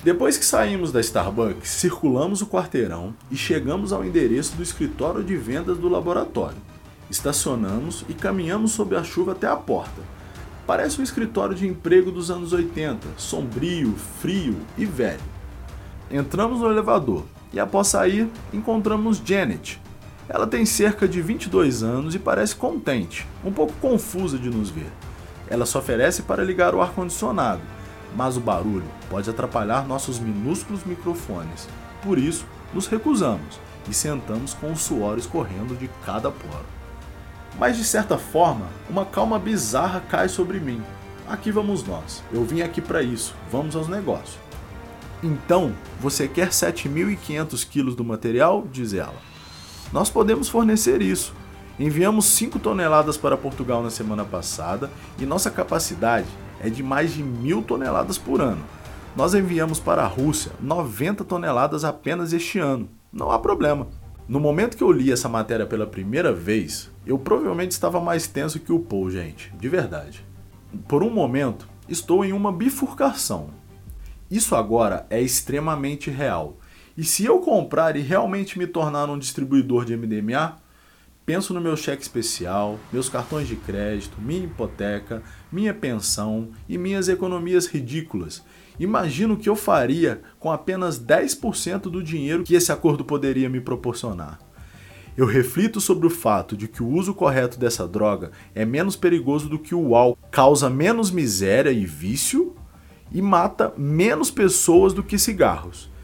Depois 0.02 0.38
que 0.38 0.44
saímos 0.44 0.92
da 0.92 1.00
Starbucks, 1.00 1.68
circulamos 1.68 2.40
o 2.40 2.46
quarteirão 2.46 3.14
e 3.30 3.36
chegamos 3.36 3.92
ao 3.92 4.04
endereço 4.04 4.54
do 4.54 4.62
escritório 4.62 5.24
de 5.24 5.36
vendas 5.36 5.78
do 5.78 5.88
laboratório. 5.88 6.58
Estacionamos 7.10 8.04
e 8.08 8.14
caminhamos 8.14 8.72
sob 8.72 8.94
a 8.94 9.02
chuva 9.02 9.32
até 9.32 9.48
a 9.48 9.56
porta. 9.56 10.02
Parece 10.66 11.00
um 11.00 11.04
escritório 11.04 11.54
de 11.54 11.66
emprego 11.66 12.10
dos 12.10 12.30
anos 12.30 12.52
80, 12.52 13.08
sombrio, 13.16 13.94
frio 14.20 14.56
e 14.76 14.84
velho. 14.84 15.20
Entramos 16.10 16.60
no 16.60 16.70
elevador 16.70 17.24
e, 17.52 17.58
após 17.58 17.88
sair, 17.88 18.28
encontramos 18.52 19.20
Janet, 19.24 19.80
ela 20.28 20.46
tem 20.46 20.66
cerca 20.66 21.06
de 21.06 21.22
22 21.22 21.82
anos 21.82 22.14
e 22.14 22.18
parece 22.18 22.56
contente, 22.56 23.26
um 23.44 23.52
pouco 23.52 23.72
confusa 23.74 24.36
de 24.38 24.50
nos 24.50 24.70
ver. 24.70 24.90
Ela 25.48 25.64
se 25.64 25.78
oferece 25.78 26.22
para 26.22 26.42
ligar 26.42 26.74
o 26.74 26.82
ar-condicionado, 26.82 27.60
mas 28.16 28.36
o 28.36 28.40
barulho 28.40 28.86
pode 29.08 29.30
atrapalhar 29.30 29.86
nossos 29.86 30.18
minúsculos 30.18 30.84
microfones. 30.84 31.68
Por 32.02 32.18
isso, 32.18 32.44
nos 32.74 32.88
recusamos 32.88 33.60
e 33.88 33.94
sentamos 33.94 34.52
com 34.54 34.72
os 34.72 34.82
suores 34.82 35.26
correndo 35.26 35.78
de 35.78 35.88
cada 36.04 36.30
poro. 36.30 36.66
Mas 37.58 37.76
de 37.76 37.84
certa 37.84 38.18
forma, 38.18 38.66
uma 38.90 39.04
calma 39.04 39.38
bizarra 39.38 40.00
cai 40.00 40.28
sobre 40.28 40.58
mim. 40.58 40.82
Aqui 41.28 41.50
vamos 41.50 41.84
nós. 41.84 42.22
Eu 42.32 42.44
vim 42.44 42.62
aqui 42.62 42.80
para 42.80 43.02
isso. 43.02 43.34
Vamos 43.50 43.74
aos 43.74 43.88
negócios. 43.88 44.38
Então, 45.22 45.72
você 46.00 46.28
quer 46.28 46.48
7.500 46.48 47.66
quilos 47.66 47.96
do 47.96 48.04
material? 48.04 48.66
Diz 48.70 48.92
ela. 48.92 49.35
Nós 49.92 50.10
podemos 50.10 50.48
fornecer 50.48 51.00
isso. 51.00 51.32
Enviamos 51.78 52.24
5 52.26 52.58
toneladas 52.58 53.16
para 53.16 53.36
Portugal 53.36 53.82
na 53.82 53.90
semana 53.90 54.24
passada 54.24 54.90
e 55.18 55.26
nossa 55.26 55.50
capacidade 55.50 56.26
é 56.60 56.70
de 56.70 56.82
mais 56.82 57.12
de 57.12 57.22
mil 57.22 57.62
toneladas 57.62 58.18
por 58.18 58.40
ano. 58.40 58.64
Nós 59.14 59.34
enviamos 59.34 59.78
para 59.78 60.02
a 60.02 60.06
Rússia 60.06 60.52
90 60.60 61.24
toneladas 61.24 61.84
apenas 61.84 62.32
este 62.32 62.58
ano. 62.58 62.88
Não 63.12 63.30
há 63.30 63.38
problema. 63.38 63.86
No 64.28 64.40
momento 64.40 64.76
que 64.76 64.82
eu 64.82 64.90
li 64.90 65.12
essa 65.12 65.28
matéria 65.28 65.66
pela 65.66 65.86
primeira 65.86 66.32
vez, 66.32 66.90
eu 67.06 67.18
provavelmente 67.18 67.70
estava 67.70 68.00
mais 68.00 68.26
tenso 68.26 68.58
que 68.58 68.72
o 68.72 68.80
Paul, 68.80 69.10
gente, 69.10 69.52
de 69.56 69.68
verdade. 69.68 70.26
Por 70.88 71.02
um 71.02 71.10
momento, 71.10 71.68
estou 71.88 72.24
em 72.24 72.32
uma 72.32 72.50
bifurcação. 72.50 73.50
Isso 74.30 74.56
agora 74.56 75.06
é 75.08 75.20
extremamente 75.20 76.10
real. 76.10 76.56
E 76.96 77.04
se 77.04 77.26
eu 77.26 77.40
comprar 77.40 77.94
e 77.94 78.00
realmente 78.00 78.58
me 78.58 78.66
tornar 78.66 79.10
um 79.10 79.18
distribuidor 79.18 79.84
de 79.84 79.94
MDMA, 79.94 80.56
penso 81.26 81.52
no 81.52 81.60
meu 81.60 81.76
cheque 81.76 82.00
especial, 82.00 82.78
meus 82.90 83.10
cartões 83.10 83.46
de 83.46 83.54
crédito, 83.54 84.18
minha 84.18 84.44
hipoteca, 84.44 85.22
minha 85.52 85.74
pensão 85.74 86.48
e 86.66 86.78
minhas 86.78 87.10
economias 87.10 87.66
ridículas. 87.66 88.42
Imagino 88.80 89.34
o 89.34 89.36
que 89.36 89.48
eu 89.48 89.54
faria 89.54 90.22
com 90.38 90.50
apenas 90.50 90.98
10% 90.98 91.82
do 91.82 92.02
dinheiro 92.02 92.44
que 92.44 92.54
esse 92.54 92.72
acordo 92.72 93.04
poderia 93.04 93.50
me 93.50 93.60
proporcionar. 93.60 94.38
Eu 95.18 95.26
reflito 95.26 95.82
sobre 95.82 96.06
o 96.06 96.10
fato 96.10 96.56
de 96.56 96.66
que 96.66 96.82
o 96.82 96.88
uso 96.88 97.12
correto 97.12 97.58
dessa 97.58 97.86
droga 97.86 98.30
é 98.54 98.64
menos 98.64 98.96
perigoso 98.96 99.50
do 99.50 99.58
que 99.58 99.74
o 99.74 99.94
álcool, 99.94 100.18
causa 100.30 100.70
menos 100.70 101.10
miséria 101.10 101.70
e 101.70 101.84
vício 101.84 102.54
e 103.12 103.20
mata 103.20 103.74
menos 103.76 104.30
pessoas 104.30 104.94
do 104.94 105.02
que 105.02 105.18
cigarros. 105.18 105.94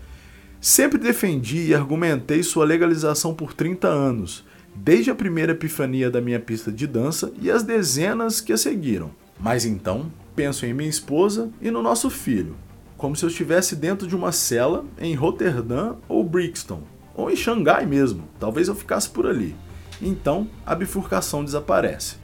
Sempre 0.63 0.97
defendi 0.97 1.67
e 1.67 1.75
argumentei 1.75 2.41
sua 2.41 2.65
legalização 2.65 3.35
por 3.35 3.53
30 3.53 3.89
anos, 3.89 4.45
desde 4.73 5.11
a 5.11 5.15
primeira 5.15 5.51
epifania 5.51 6.09
da 6.09 6.21
minha 6.21 6.39
pista 6.39 6.71
de 6.71 6.87
dança 6.87 7.33
e 7.43 7.51
as 7.51 7.65
dezenas 7.65 8.41
que 8.41 8.53
a 8.53 8.57
seguiram. 8.57 9.11
Mas 9.41 9.65
então, 9.65 10.09
penso 10.37 10.65
em 10.65 10.73
minha 10.73 10.89
esposa 10.89 11.51
e 11.61 11.69
no 11.69 11.83
nosso 11.83 12.09
filho, 12.09 12.55
como 12.97 13.17
se 13.17 13.25
eu 13.25 13.29
estivesse 13.29 13.75
dentro 13.75 14.07
de 14.07 14.15
uma 14.15 14.31
cela 14.31 14.85
em 15.01 15.17
Roterdã 15.17 15.97
ou 16.09 16.23
Brixton, 16.23 16.85
ou 17.13 17.29
em 17.29 17.35
Xangai 17.35 17.85
mesmo, 17.85 18.23
talvez 18.39 18.69
eu 18.69 18.77
ficasse 18.77 19.11
por 19.11 19.27
ali. 19.27 19.57
Então, 20.01 20.49
a 20.65 20.77
bifurcação 20.77 21.45
desaparece. 21.45 22.19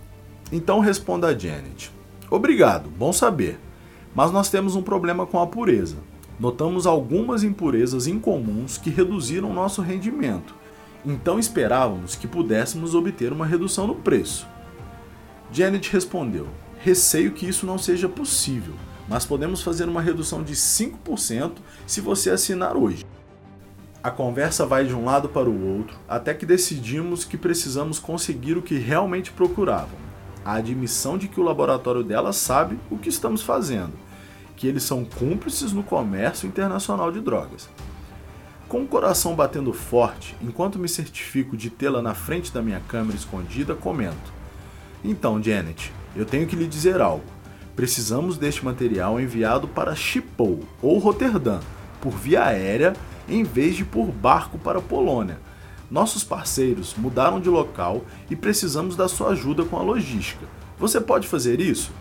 Então 0.52 0.78
responda 0.78 1.26
a 1.26 1.36
Janet. 1.36 1.90
Obrigado, 2.30 2.88
bom 2.88 3.12
saber. 3.12 3.58
Mas 4.14 4.30
nós 4.30 4.48
temos 4.48 4.76
um 4.76 4.82
problema 4.82 5.26
com 5.26 5.40
a 5.40 5.46
pureza. 5.48 5.96
Notamos 6.38 6.86
algumas 6.86 7.42
impurezas 7.42 8.06
incomuns 8.06 8.78
que 8.78 8.90
reduziram 8.90 9.52
nosso 9.52 9.82
rendimento. 9.82 10.54
Então 11.04 11.38
esperávamos 11.38 12.14
que 12.14 12.28
pudéssemos 12.28 12.94
obter 12.94 13.32
uma 13.32 13.46
redução 13.46 13.86
no 13.86 13.94
preço. 13.94 14.46
Janet 15.50 15.90
respondeu: 15.92 16.46
Receio 16.78 17.32
que 17.32 17.48
isso 17.48 17.66
não 17.66 17.78
seja 17.78 18.08
possível, 18.08 18.74
mas 19.08 19.24
podemos 19.24 19.62
fazer 19.62 19.88
uma 19.88 20.02
redução 20.02 20.42
de 20.42 20.54
5% 20.54 21.54
se 21.86 22.00
você 22.00 22.30
assinar 22.30 22.76
hoje. 22.76 23.04
A 24.02 24.10
conversa 24.10 24.64
vai 24.64 24.84
de 24.84 24.94
um 24.94 25.04
lado 25.04 25.28
para 25.28 25.50
o 25.50 25.76
outro 25.76 25.98
até 26.08 26.32
que 26.32 26.46
decidimos 26.46 27.24
que 27.24 27.36
precisamos 27.36 27.98
conseguir 27.98 28.56
o 28.56 28.62
que 28.62 28.78
realmente 28.78 29.32
procuravam: 29.32 29.98
a 30.44 30.54
admissão 30.54 31.18
de 31.18 31.26
que 31.26 31.40
o 31.40 31.42
laboratório 31.42 32.04
dela 32.04 32.32
sabe 32.32 32.78
o 32.90 32.96
que 32.96 33.08
estamos 33.08 33.42
fazendo, 33.42 33.92
que 34.58 34.66
eles 34.66 34.82
são 34.82 35.04
cúmplices 35.04 35.72
no 35.72 35.84
comércio 35.84 36.46
internacional 36.46 37.12
de 37.12 37.20
drogas. 37.20 37.68
Com 38.68 38.82
o 38.82 38.86
coração 38.86 39.34
batendo 39.34 39.72
forte, 39.72 40.36
enquanto 40.42 40.78
me 40.78 40.88
certifico 40.88 41.56
de 41.56 41.70
tê-la 41.70 42.02
na 42.02 42.12
frente 42.12 42.52
da 42.52 42.60
minha 42.60 42.80
câmera 42.80 43.16
escondida, 43.16 43.74
comento: 43.74 44.32
Então, 45.02 45.42
Janet, 45.42 45.92
eu 46.14 46.26
tenho 46.26 46.46
que 46.46 46.56
lhe 46.56 46.66
dizer 46.66 47.00
algo. 47.00 47.24
Precisamos 47.74 48.36
deste 48.36 48.64
material 48.64 49.20
enviado 49.20 49.68
para 49.68 49.94
Schiphol 49.94 50.60
ou 50.82 50.98
Roterdã, 50.98 51.60
por 52.00 52.12
via 52.12 52.44
aérea, 52.44 52.94
em 53.28 53.44
vez 53.44 53.76
de 53.76 53.84
por 53.84 54.06
barco 54.06 54.58
para 54.58 54.80
a 54.80 54.82
Polônia. 54.82 55.38
Nossos 55.88 56.24
parceiros 56.24 56.94
mudaram 56.98 57.40
de 57.40 57.48
local 57.48 58.04
e 58.28 58.34
precisamos 58.34 58.96
da 58.96 59.08
sua 59.08 59.28
ajuda 59.28 59.64
com 59.64 59.78
a 59.78 59.82
logística. 59.82 60.44
Você 60.78 61.00
pode 61.00 61.28
fazer 61.28 61.60
isso? 61.60 61.92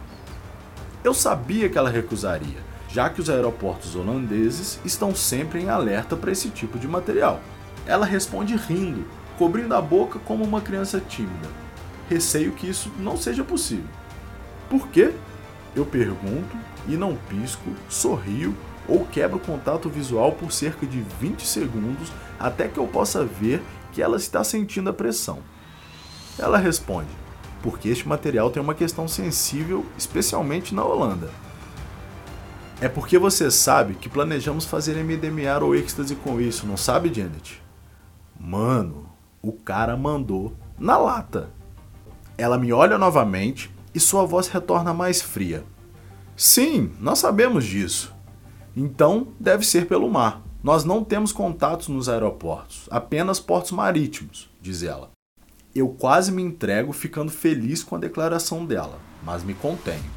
Eu 1.07 1.13
sabia 1.13 1.69
que 1.69 1.77
ela 1.77 1.89
recusaria, 1.89 2.57
já 2.89 3.09
que 3.09 3.21
os 3.21 3.29
aeroportos 3.29 3.95
holandeses 3.95 4.77
estão 4.83 5.15
sempre 5.15 5.61
em 5.61 5.69
alerta 5.69 6.17
para 6.17 6.33
esse 6.33 6.49
tipo 6.49 6.77
de 6.77 6.85
material. 6.85 7.39
Ela 7.85 8.05
responde 8.05 8.57
rindo, 8.57 9.05
cobrindo 9.37 9.73
a 9.73 9.81
boca 9.81 10.19
como 10.19 10.43
uma 10.43 10.59
criança 10.59 10.99
tímida. 10.99 11.47
Receio 12.09 12.51
que 12.51 12.69
isso 12.69 12.91
não 12.99 13.15
seja 13.15 13.41
possível. 13.41 13.87
Por 14.69 14.89
quê? 14.89 15.13
Eu 15.73 15.85
pergunto 15.85 16.57
e 16.89 16.97
não 16.97 17.15
pisco, 17.15 17.71
sorrio 17.87 18.53
ou 18.85 19.05
quebro 19.05 19.37
o 19.37 19.39
contato 19.39 19.87
visual 19.87 20.33
por 20.33 20.51
cerca 20.51 20.85
de 20.85 20.99
20 21.21 21.47
segundos 21.47 22.11
até 22.37 22.67
que 22.67 22.79
eu 22.79 22.85
possa 22.85 23.23
ver 23.23 23.63
que 23.93 24.01
ela 24.01 24.17
está 24.17 24.43
sentindo 24.43 24.89
a 24.89 24.93
pressão. 24.93 25.39
Ela 26.37 26.57
responde: 26.57 27.07
porque 27.61 27.89
este 27.89 28.07
material 28.07 28.49
tem 28.49 28.61
uma 28.61 28.75
questão 28.75 29.07
sensível, 29.07 29.85
especialmente 29.97 30.73
na 30.73 30.83
Holanda. 30.83 31.29
É 32.79 32.87
porque 32.87 33.17
você 33.17 33.49
sabe 33.49 33.95
que 33.95 34.07
planejamos 34.07 34.65
fazer 34.65 35.03
MDMA 35.03 35.57
ou 35.63 35.75
êxtase 35.75 36.15
com 36.15 36.39
isso, 36.39 36.67
não 36.67 36.77
sabe, 36.77 37.11
Janet? 37.13 37.61
Mano, 38.39 39.09
o 39.41 39.51
cara 39.51 39.97
mandou 39.97 40.53
na 40.77 40.97
lata. 40.97 41.49
Ela 42.37 42.57
me 42.57 42.71
olha 42.71 42.97
novamente 42.97 43.71
e 43.95 43.99
sua 43.99 44.25
voz 44.25 44.47
retorna 44.47 44.93
mais 44.93 45.21
fria. 45.21 45.65
Sim, 46.35 46.91
nós 46.99 47.17
sabemos 47.17 47.65
disso. 47.65 48.13
Então, 48.75 49.29
deve 49.39 49.65
ser 49.65 49.87
pelo 49.87 50.07
mar. 50.07 50.43
Nós 50.63 50.83
não 50.83 51.03
temos 51.03 51.31
contatos 51.31 51.87
nos 51.87 52.07
aeroportos, 52.07 52.87
apenas 52.91 53.39
portos 53.39 53.71
marítimos, 53.71 54.49
diz 54.61 54.83
ela. 54.83 55.16
Eu 55.77 55.89
quase 55.89 56.31
me 56.31 56.41
entrego 56.41 56.91
ficando 56.91 57.31
feliz 57.31 57.83
com 57.83 57.95
a 57.95 57.99
declaração 57.99 58.65
dela, 58.65 58.99
mas 59.23 59.43
me 59.43 59.53
contenho. 59.53 60.09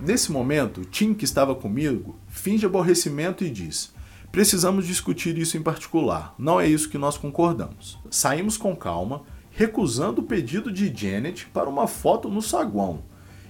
Nesse 0.00 0.32
momento, 0.32 0.82
Tim, 0.82 1.12
que 1.12 1.26
estava 1.26 1.54
comigo, 1.54 2.18
finge 2.26 2.64
aborrecimento 2.64 3.44
e 3.44 3.50
diz: 3.50 3.92
Precisamos 4.32 4.86
discutir 4.86 5.36
isso 5.36 5.58
em 5.58 5.62
particular, 5.62 6.34
não 6.38 6.58
é 6.58 6.66
isso 6.66 6.88
que 6.88 6.96
nós 6.96 7.18
concordamos. 7.18 7.98
Saímos 8.10 8.56
com 8.56 8.74
calma, 8.74 9.24
recusando 9.50 10.22
o 10.22 10.24
pedido 10.24 10.72
de 10.72 10.90
Janet 10.90 11.44
para 11.52 11.68
uma 11.68 11.86
foto 11.86 12.26
no 12.30 12.40
saguão. 12.40 13.02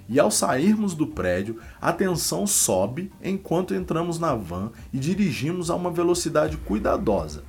E 0.08 0.18
ao 0.18 0.28
sairmos 0.28 0.92
do 0.92 1.06
prédio, 1.06 1.60
a 1.80 1.92
tensão 1.92 2.48
sobe 2.48 3.12
enquanto 3.22 3.76
entramos 3.76 4.18
na 4.18 4.34
van 4.34 4.72
e 4.92 4.98
dirigimos 4.98 5.70
a 5.70 5.76
uma 5.76 5.92
velocidade 5.92 6.56
cuidadosa. 6.56 7.44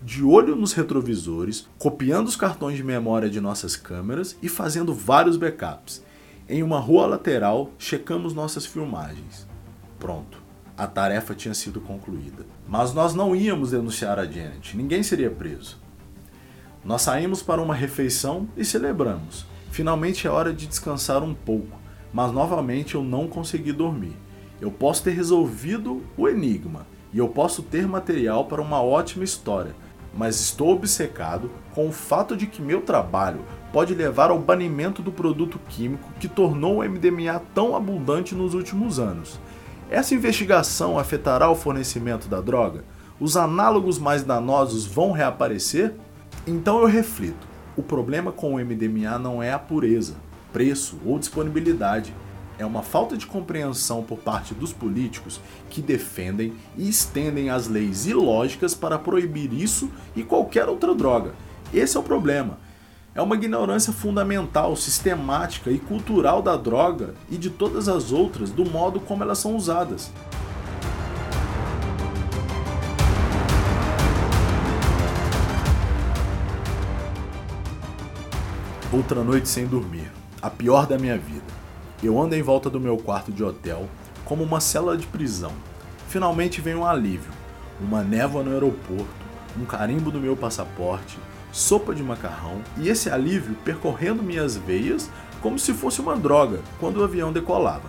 De 0.00 0.22
olho 0.22 0.54
nos 0.54 0.74
retrovisores, 0.74 1.68
copiando 1.76 2.28
os 2.28 2.36
cartões 2.36 2.76
de 2.76 2.84
memória 2.84 3.28
de 3.28 3.40
nossas 3.40 3.74
câmeras 3.74 4.36
e 4.40 4.48
fazendo 4.48 4.94
vários 4.94 5.36
backups. 5.36 6.04
Em 6.48 6.62
uma 6.62 6.78
rua 6.78 7.04
lateral, 7.06 7.72
checamos 7.76 8.32
nossas 8.32 8.64
filmagens. 8.64 9.46
Pronto, 9.98 10.40
a 10.76 10.86
tarefa 10.86 11.34
tinha 11.34 11.52
sido 11.52 11.80
concluída. 11.80 12.46
Mas 12.68 12.94
nós 12.94 13.12
não 13.12 13.34
íamos 13.34 13.72
denunciar 13.72 14.20
a 14.20 14.24
Janet, 14.24 14.76
ninguém 14.76 15.02
seria 15.02 15.30
preso. 15.30 15.76
Nós 16.84 17.02
saímos 17.02 17.42
para 17.42 17.60
uma 17.60 17.74
refeição 17.74 18.48
e 18.56 18.64
celebramos. 18.64 19.46
Finalmente 19.72 20.28
é 20.28 20.30
hora 20.30 20.52
de 20.52 20.68
descansar 20.68 21.24
um 21.24 21.34
pouco, 21.34 21.76
mas 22.12 22.30
novamente 22.30 22.94
eu 22.94 23.02
não 23.02 23.26
consegui 23.26 23.72
dormir. 23.72 24.16
Eu 24.60 24.70
posso 24.70 25.02
ter 25.02 25.10
resolvido 25.10 26.04
o 26.16 26.28
enigma 26.28 26.86
e 27.12 27.18
eu 27.18 27.28
posso 27.28 27.62
ter 27.62 27.86
material 27.86 28.44
para 28.44 28.62
uma 28.62 28.80
ótima 28.80 29.24
história, 29.24 29.74
mas 30.18 30.40
estou 30.40 30.74
obcecado 30.74 31.48
com 31.72 31.88
o 31.88 31.92
fato 31.92 32.36
de 32.36 32.48
que 32.48 32.60
meu 32.60 32.80
trabalho 32.80 33.44
pode 33.72 33.94
levar 33.94 34.30
ao 34.30 34.38
banimento 34.38 35.00
do 35.00 35.12
produto 35.12 35.60
químico 35.68 36.10
que 36.18 36.26
tornou 36.26 36.80
o 36.80 36.88
MDMA 36.88 37.40
tão 37.54 37.76
abundante 37.76 38.34
nos 38.34 38.52
últimos 38.52 38.98
anos. 38.98 39.38
Essa 39.88 40.16
investigação 40.16 40.98
afetará 40.98 41.48
o 41.48 41.54
fornecimento 41.54 42.26
da 42.26 42.40
droga? 42.40 42.82
Os 43.20 43.36
análogos 43.36 43.96
mais 43.96 44.24
danosos 44.24 44.84
vão 44.84 45.12
reaparecer? 45.12 45.94
Então 46.44 46.80
eu 46.80 46.86
reflito: 46.86 47.46
o 47.76 47.82
problema 47.82 48.32
com 48.32 48.54
o 48.54 48.58
MDMA 48.58 49.20
não 49.20 49.40
é 49.40 49.52
a 49.52 49.58
pureza, 49.58 50.16
preço 50.52 50.98
ou 51.06 51.16
disponibilidade. 51.16 52.12
É 52.58 52.66
uma 52.66 52.82
falta 52.82 53.16
de 53.16 53.24
compreensão 53.24 54.02
por 54.02 54.18
parte 54.18 54.52
dos 54.52 54.72
políticos 54.72 55.40
que 55.70 55.80
defendem 55.80 56.54
e 56.76 56.88
estendem 56.88 57.50
as 57.50 57.68
leis 57.68 58.04
ilógicas 58.06 58.74
para 58.74 58.98
proibir 58.98 59.52
isso 59.52 59.88
e 60.16 60.24
qualquer 60.24 60.68
outra 60.68 60.92
droga. 60.92 61.34
Esse 61.72 61.96
é 61.96 62.00
o 62.00 62.02
problema. 62.02 62.58
É 63.14 63.22
uma 63.22 63.36
ignorância 63.36 63.92
fundamental, 63.92 64.74
sistemática 64.74 65.70
e 65.70 65.78
cultural 65.78 66.42
da 66.42 66.56
droga 66.56 67.14
e 67.30 67.36
de 67.36 67.48
todas 67.48 67.88
as 67.88 68.10
outras 68.10 68.50
do 68.50 68.68
modo 68.68 68.98
como 68.98 69.22
elas 69.22 69.38
são 69.38 69.54
usadas. 69.54 70.10
Outra 78.92 79.22
noite 79.22 79.48
sem 79.48 79.64
dormir, 79.64 80.10
a 80.42 80.50
pior 80.50 80.86
da 80.86 80.98
minha 80.98 81.16
vida. 81.16 81.67
Eu 82.00 82.20
ando 82.20 82.36
em 82.36 82.42
volta 82.42 82.70
do 82.70 82.78
meu 82.78 82.96
quarto 82.96 83.32
de 83.32 83.42
hotel 83.42 83.88
como 84.24 84.44
uma 84.44 84.60
cela 84.60 84.96
de 84.96 85.06
prisão, 85.06 85.52
finalmente 86.08 86.60
vem 86.60 86.76
um 86.76 86.86
alívio. 86.86 87.32
Uma 87.80 88.02
névoa 88.02 88.44
no 88.44 88.52
aeroporto, 88.52 89.08
um 89.58 89.64
carimbo 89.64 90.10
do 90.10 90.20
meu 90.20 90.36
passaporte, 90.36 91.18
sopa 91.50 91.92
de 91.92 92.02
macarrão 92.02 92.62
e 92.76 92.88
esse 92.88 93.10
alívio 93.10 93.56
percorrendo 93.64 94.22
minhas 94.22 94.56
veias 94.56 95.10
como 95.40 95.58
se 95.58 95.72
fosse 95.72 96.00
uma 96.00 96.16
droga 96.16 96.60
quando 96.78 96.98
o 96.98 97.04
avião 97.04 97.32
decolava. 97.32 97.88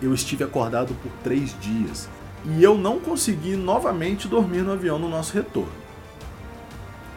Eu 0.00 0.14
estive 0.14 0.44
acordado 0.44 0.94
por 1.02 1.12
três 1.22 1.54
dias 1.60 2.08
e 2.44 2.62
eu 2.62 2.78
não 2.78 2.98
consegui 3.00 3.54
novamente 3.54 4.28
dormir 4.28 4.62
no 4.62 4.72
avião 4.72 4.98
no 4.98 5.10
nosso 5.10 5.34
retorno. 5.34 5.72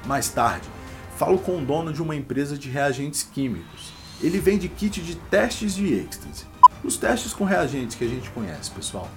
Mais 0.06 0.28
tarde, 0.28 0.68
falo 1.16 1.38
com 1.38 1.60
o 1.60 1.66
dono 1.66 1.94
de 1.94 2.02
uma 2.02 2.16
empresa 2.16 2.58
de 2.58 2.70
reagentes 2.70 3.24
químicos. 3.24 4.03
Ele 4.24 4.40
vende 4.40 4.70
kit 4.70 5.02
de 5.02 5.16
testes 5.16 5.76
de 5.76 5.94
êxtase. 5.94 6.46
Os 6.82 6.96
testes 6.96 7.34
com 7.34 7.44
reagentes 7.44 7.98
que 7.98 8.06
a 8.06 8.08
gente 8.08 8.30
conhece, 8.30 8.72
pessoal. 8.72 9.10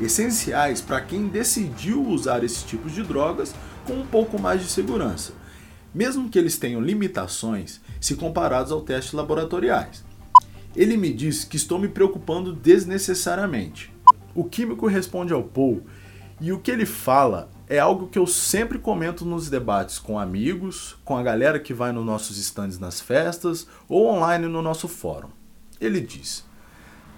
Essenciais 0.00 0.80
para 0.80 1.02
quem 1.02 1.28
decidiu 1.28 2.02
usar 2.02 2.42
esses 2.42 2.62
tipos 2.62 2.92
de 2.92 3.02
drogas 3.02 3.54
com 3.84 3.92
um 3.92 4.06
pouco 4.06 4.40
mais 4.40 4.62
de 4.62 4.68
segurança, 4.68 5.34
mesmo 5.94 6.30
que 6.30 6.38
eles 6.38 6.56
tenham 6.56 6.80
limitações 6.80 7.82
se 8.00 8.14
comparados 8.16 8.72
aos 8.72 8.84
testes 8.84 9.12
laboratoriais. 9.12 10.02
Ele 10.74 10.96
me 10.96 11.12
diz 11.12 11.44
que 11.44 11.56
estou 11.56 11.78
me 11.78 11.88
preocupando 11.88 12.54
desnecessariamente. 12.54 13.92
O 14.34 14.44
químico 14.44 14.86
responde 14.86 15.34
ao 15.34 15.42
Paul 15.42 15.82
e 16.40 16.50
o 16.50 16.60
que 16.60 16.70
ele 16.70 16.86
fala 16.86 17.50
é 17.70 17.78
algo 17.78 18.08
que 18.08 18.18
eu 18.18 18.26
sempre 18.26 18.80
comento 18.80 19.24
nos 19.24 19.48
debates 19.48 19.96
com 19.96 20.18
amigos, 20.18 20.96
com 21.04 21.16
a 21.16 21.22
galera 21.22 21.60
que 21.60 21.72
vai 21.72 21.92
nos 21.92 22.04
nossos 22.04 22.36
stands 22.36 22.80
nas 22.80 23.00
festas 23.00 23.64
ou 23.88 24.08
online 24.08 24.48
no 24.48 24.60
nosso 24.60 24.88
fórum. 24.88 25.28
Ele 25.80 26.00
diz: 26.00 26.44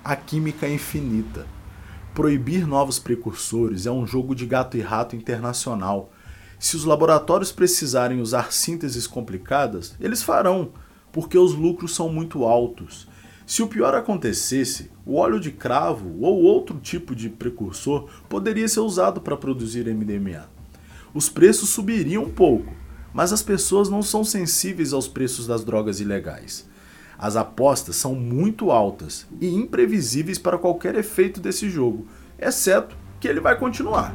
A 0.05 0.15
química 0.15 0.67
é 0.67 0.75
infinita. 0.75 1.47
Proibir 2.15 2.67
novos 2.67 2.99
precursores 2.99 3.87
é 3.87 3.91
um 3.91 4.07
jogo 4.07 4.35
de 4.35 4.45
gato 4.45 4.77
e 4.77 4.83
rato 4.83 5.17
internacional. 5.17 6.13
Se 6.59 6.77
os 6.77 6.85
laboratórios 6.85 7.51
precisarem 7.51 8.21
usar 8.21 8.53
sínteses 8.53 9.07
complicadas, 9.07 9.97
eles 9.99 10.23
farão, 10.23 10.73
porque 11.11 11.39
os 11.39 11.55
lucros 11.55 11.95
são 11.95 12.11
muito 12.11 12.45
altos. 12.45 13.09
Se 13.53 13.63
o 13.63 13.69
pior 13.69 13.95
acontecesse, 13.95 14.91
o 15.05 15.17
óleo 15.17 15.39
de 15.39 15.51
cravo 15.51 16.11
ou 16.23 16.43
outro 16.43 16.81
tipo 16.81 17.15
de 17.15 17.29
precursor 17.29 18.09
poderia 18.27 18.67
ser 18.67 18.81
usado 18.81 19.21
para 19.21 19.37
produzir 19.37 19.85
MDMA. 19.95 20.49
Os 21.13 21.29
preços 21.29 21.69
subiriam 21.69 22.23
um 22.23 22.31
pouco, 22.31 22.73
mas 23.13 23.31
as 23.31 23.43
pessoas 23.43 23.91
não 23.91 24.01
são 24.01 24.25
sensíveis 24.25 24.95
aos 24.95 25.07
preços 25.07 25.47
das 25.47 25.63
drogas 25.63 26.01
ilegais. 26.01 26.67
As 27.19 27.37
apostas 27.37 27.97
são 27.97 28.15
muito 28.15 28.71
altas 28.71 29.27
e 29.39 29.49
imprevisíveis 29.49 30.39
para 30.39 30.57
qualquer 30.57 30.95
efeito 30.95 31.39
desse 31.39 31.69
jogo, 31.69 32.07
exceto 32.39 32.97
que 33.21 33.29
ele 33.29 33.39
vai 33.39 33.59
continuar. 33.59 34.15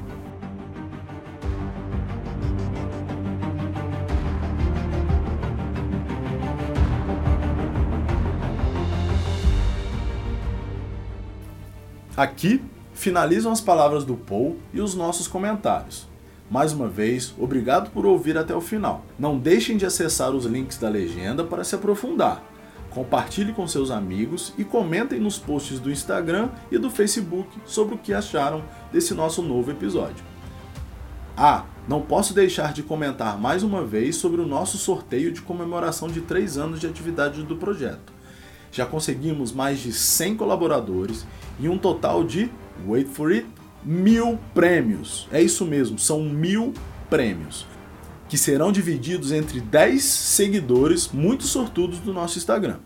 Aqui 12.18 12.64
finalizam 12.96 13.52
as 13.52 13.62
palavras 13.62 14.04
do 14.04 14.16
Paul 14.16 14.58
e 14.74 14.82
os 14.82 14.96
nossos 14.96 15.28
comentários. 15.28 16.08
Mais 16.50 16.74
uma 16.74 16.88
vez, 16.88 17.32
obrigado 17.38 17.92
por 17.92 18.08
ouvir 18.08 18.36
até 18.40 18.56
o 18.56 18.60
final. 18.60 19.06
Não 19.20 19.38
deixem 19.38 19.78
de 19.78 19.86
acessar 19.86 20.32
os 20.32 20.44
links 20.44 20.80
da 20.80 20.90
legenda 20.90 21.44
para 21.44 21.64
se 21.64 21.76
aprofundar. 21.76 22.44
Compartilhe 22.90 23.54
com 23.54 23.68
seus 23.68 23.92
amigos 23.92 24.52
e 24.58 24.64
comentem 24.64 25.20
nos 25.20 25.38
posts 25.38 25.80
do 25.80 25.92
Instagram 25.92 26.50
e 26.72 26.80
do 26.80 26.90
Facebook 26.90 27.50
sobre 27.68 27.94
o 27.94 28.00
que 28.00 28.16
acharam 28.16 28.64
desse 28.92 29.14
nosso 29.14 29.44
novo 29.44 29.70
episódio. 29.70 30.26
Ah, 31.38 31.66
não 31.88 32.02
posso 32.02 32.34
deixar 32.34 32.74
de 32.74 32.82
comentar 32.82 33.38
mais 33.38 33.62
uma 33.62 33.86
vez 33.86 34.16
sobre 34.16 34.42
o 34.42 34.48
nosso 34.48 34.80
sorteio 34.80 35.32
de 35.32 35.44
comemoração 35.44 36.08
de 36.08 36.22
3 36.22 36.58
anos 36.58 36.80
de 36.80 36.88
atividade 36.88 37.44
do 37.44 37.58
projeto. 37.58 38.17
Já 38.72 38.86
conseguimos 38.86 39.52
mais 39.52 39.80
de 39.80 39.92
100 39.92 40.38
colaboradores 40.38 41.26
e 41.60 41.68
um 41.68 41.78
total 41.78 42.24
de, 42.24 42.50
wait 42.86 43.08
for 43.08 43.32
it, 43.32 43.48
mil 43.84 44.40
prêmios. 44.54 45.28
É 45.32 45.42
isso 45.42 45.66
mesmo, 45.66 45.98
são 45.98 46.22
mil 46.22 46.74
prêmios. 47.10 47.66
Que 48.28 48.38
serão 48.38 48.72
divididos 48.72 49.32
entre 49.32 49.62
10 49.62 50.04
seguidores 50.04 51.10
muito 51.12 51.46
sortudos 51.46 52.00
do 52.00 52.14
nosso 52.14 52.38
Instagram. 52.38 52.80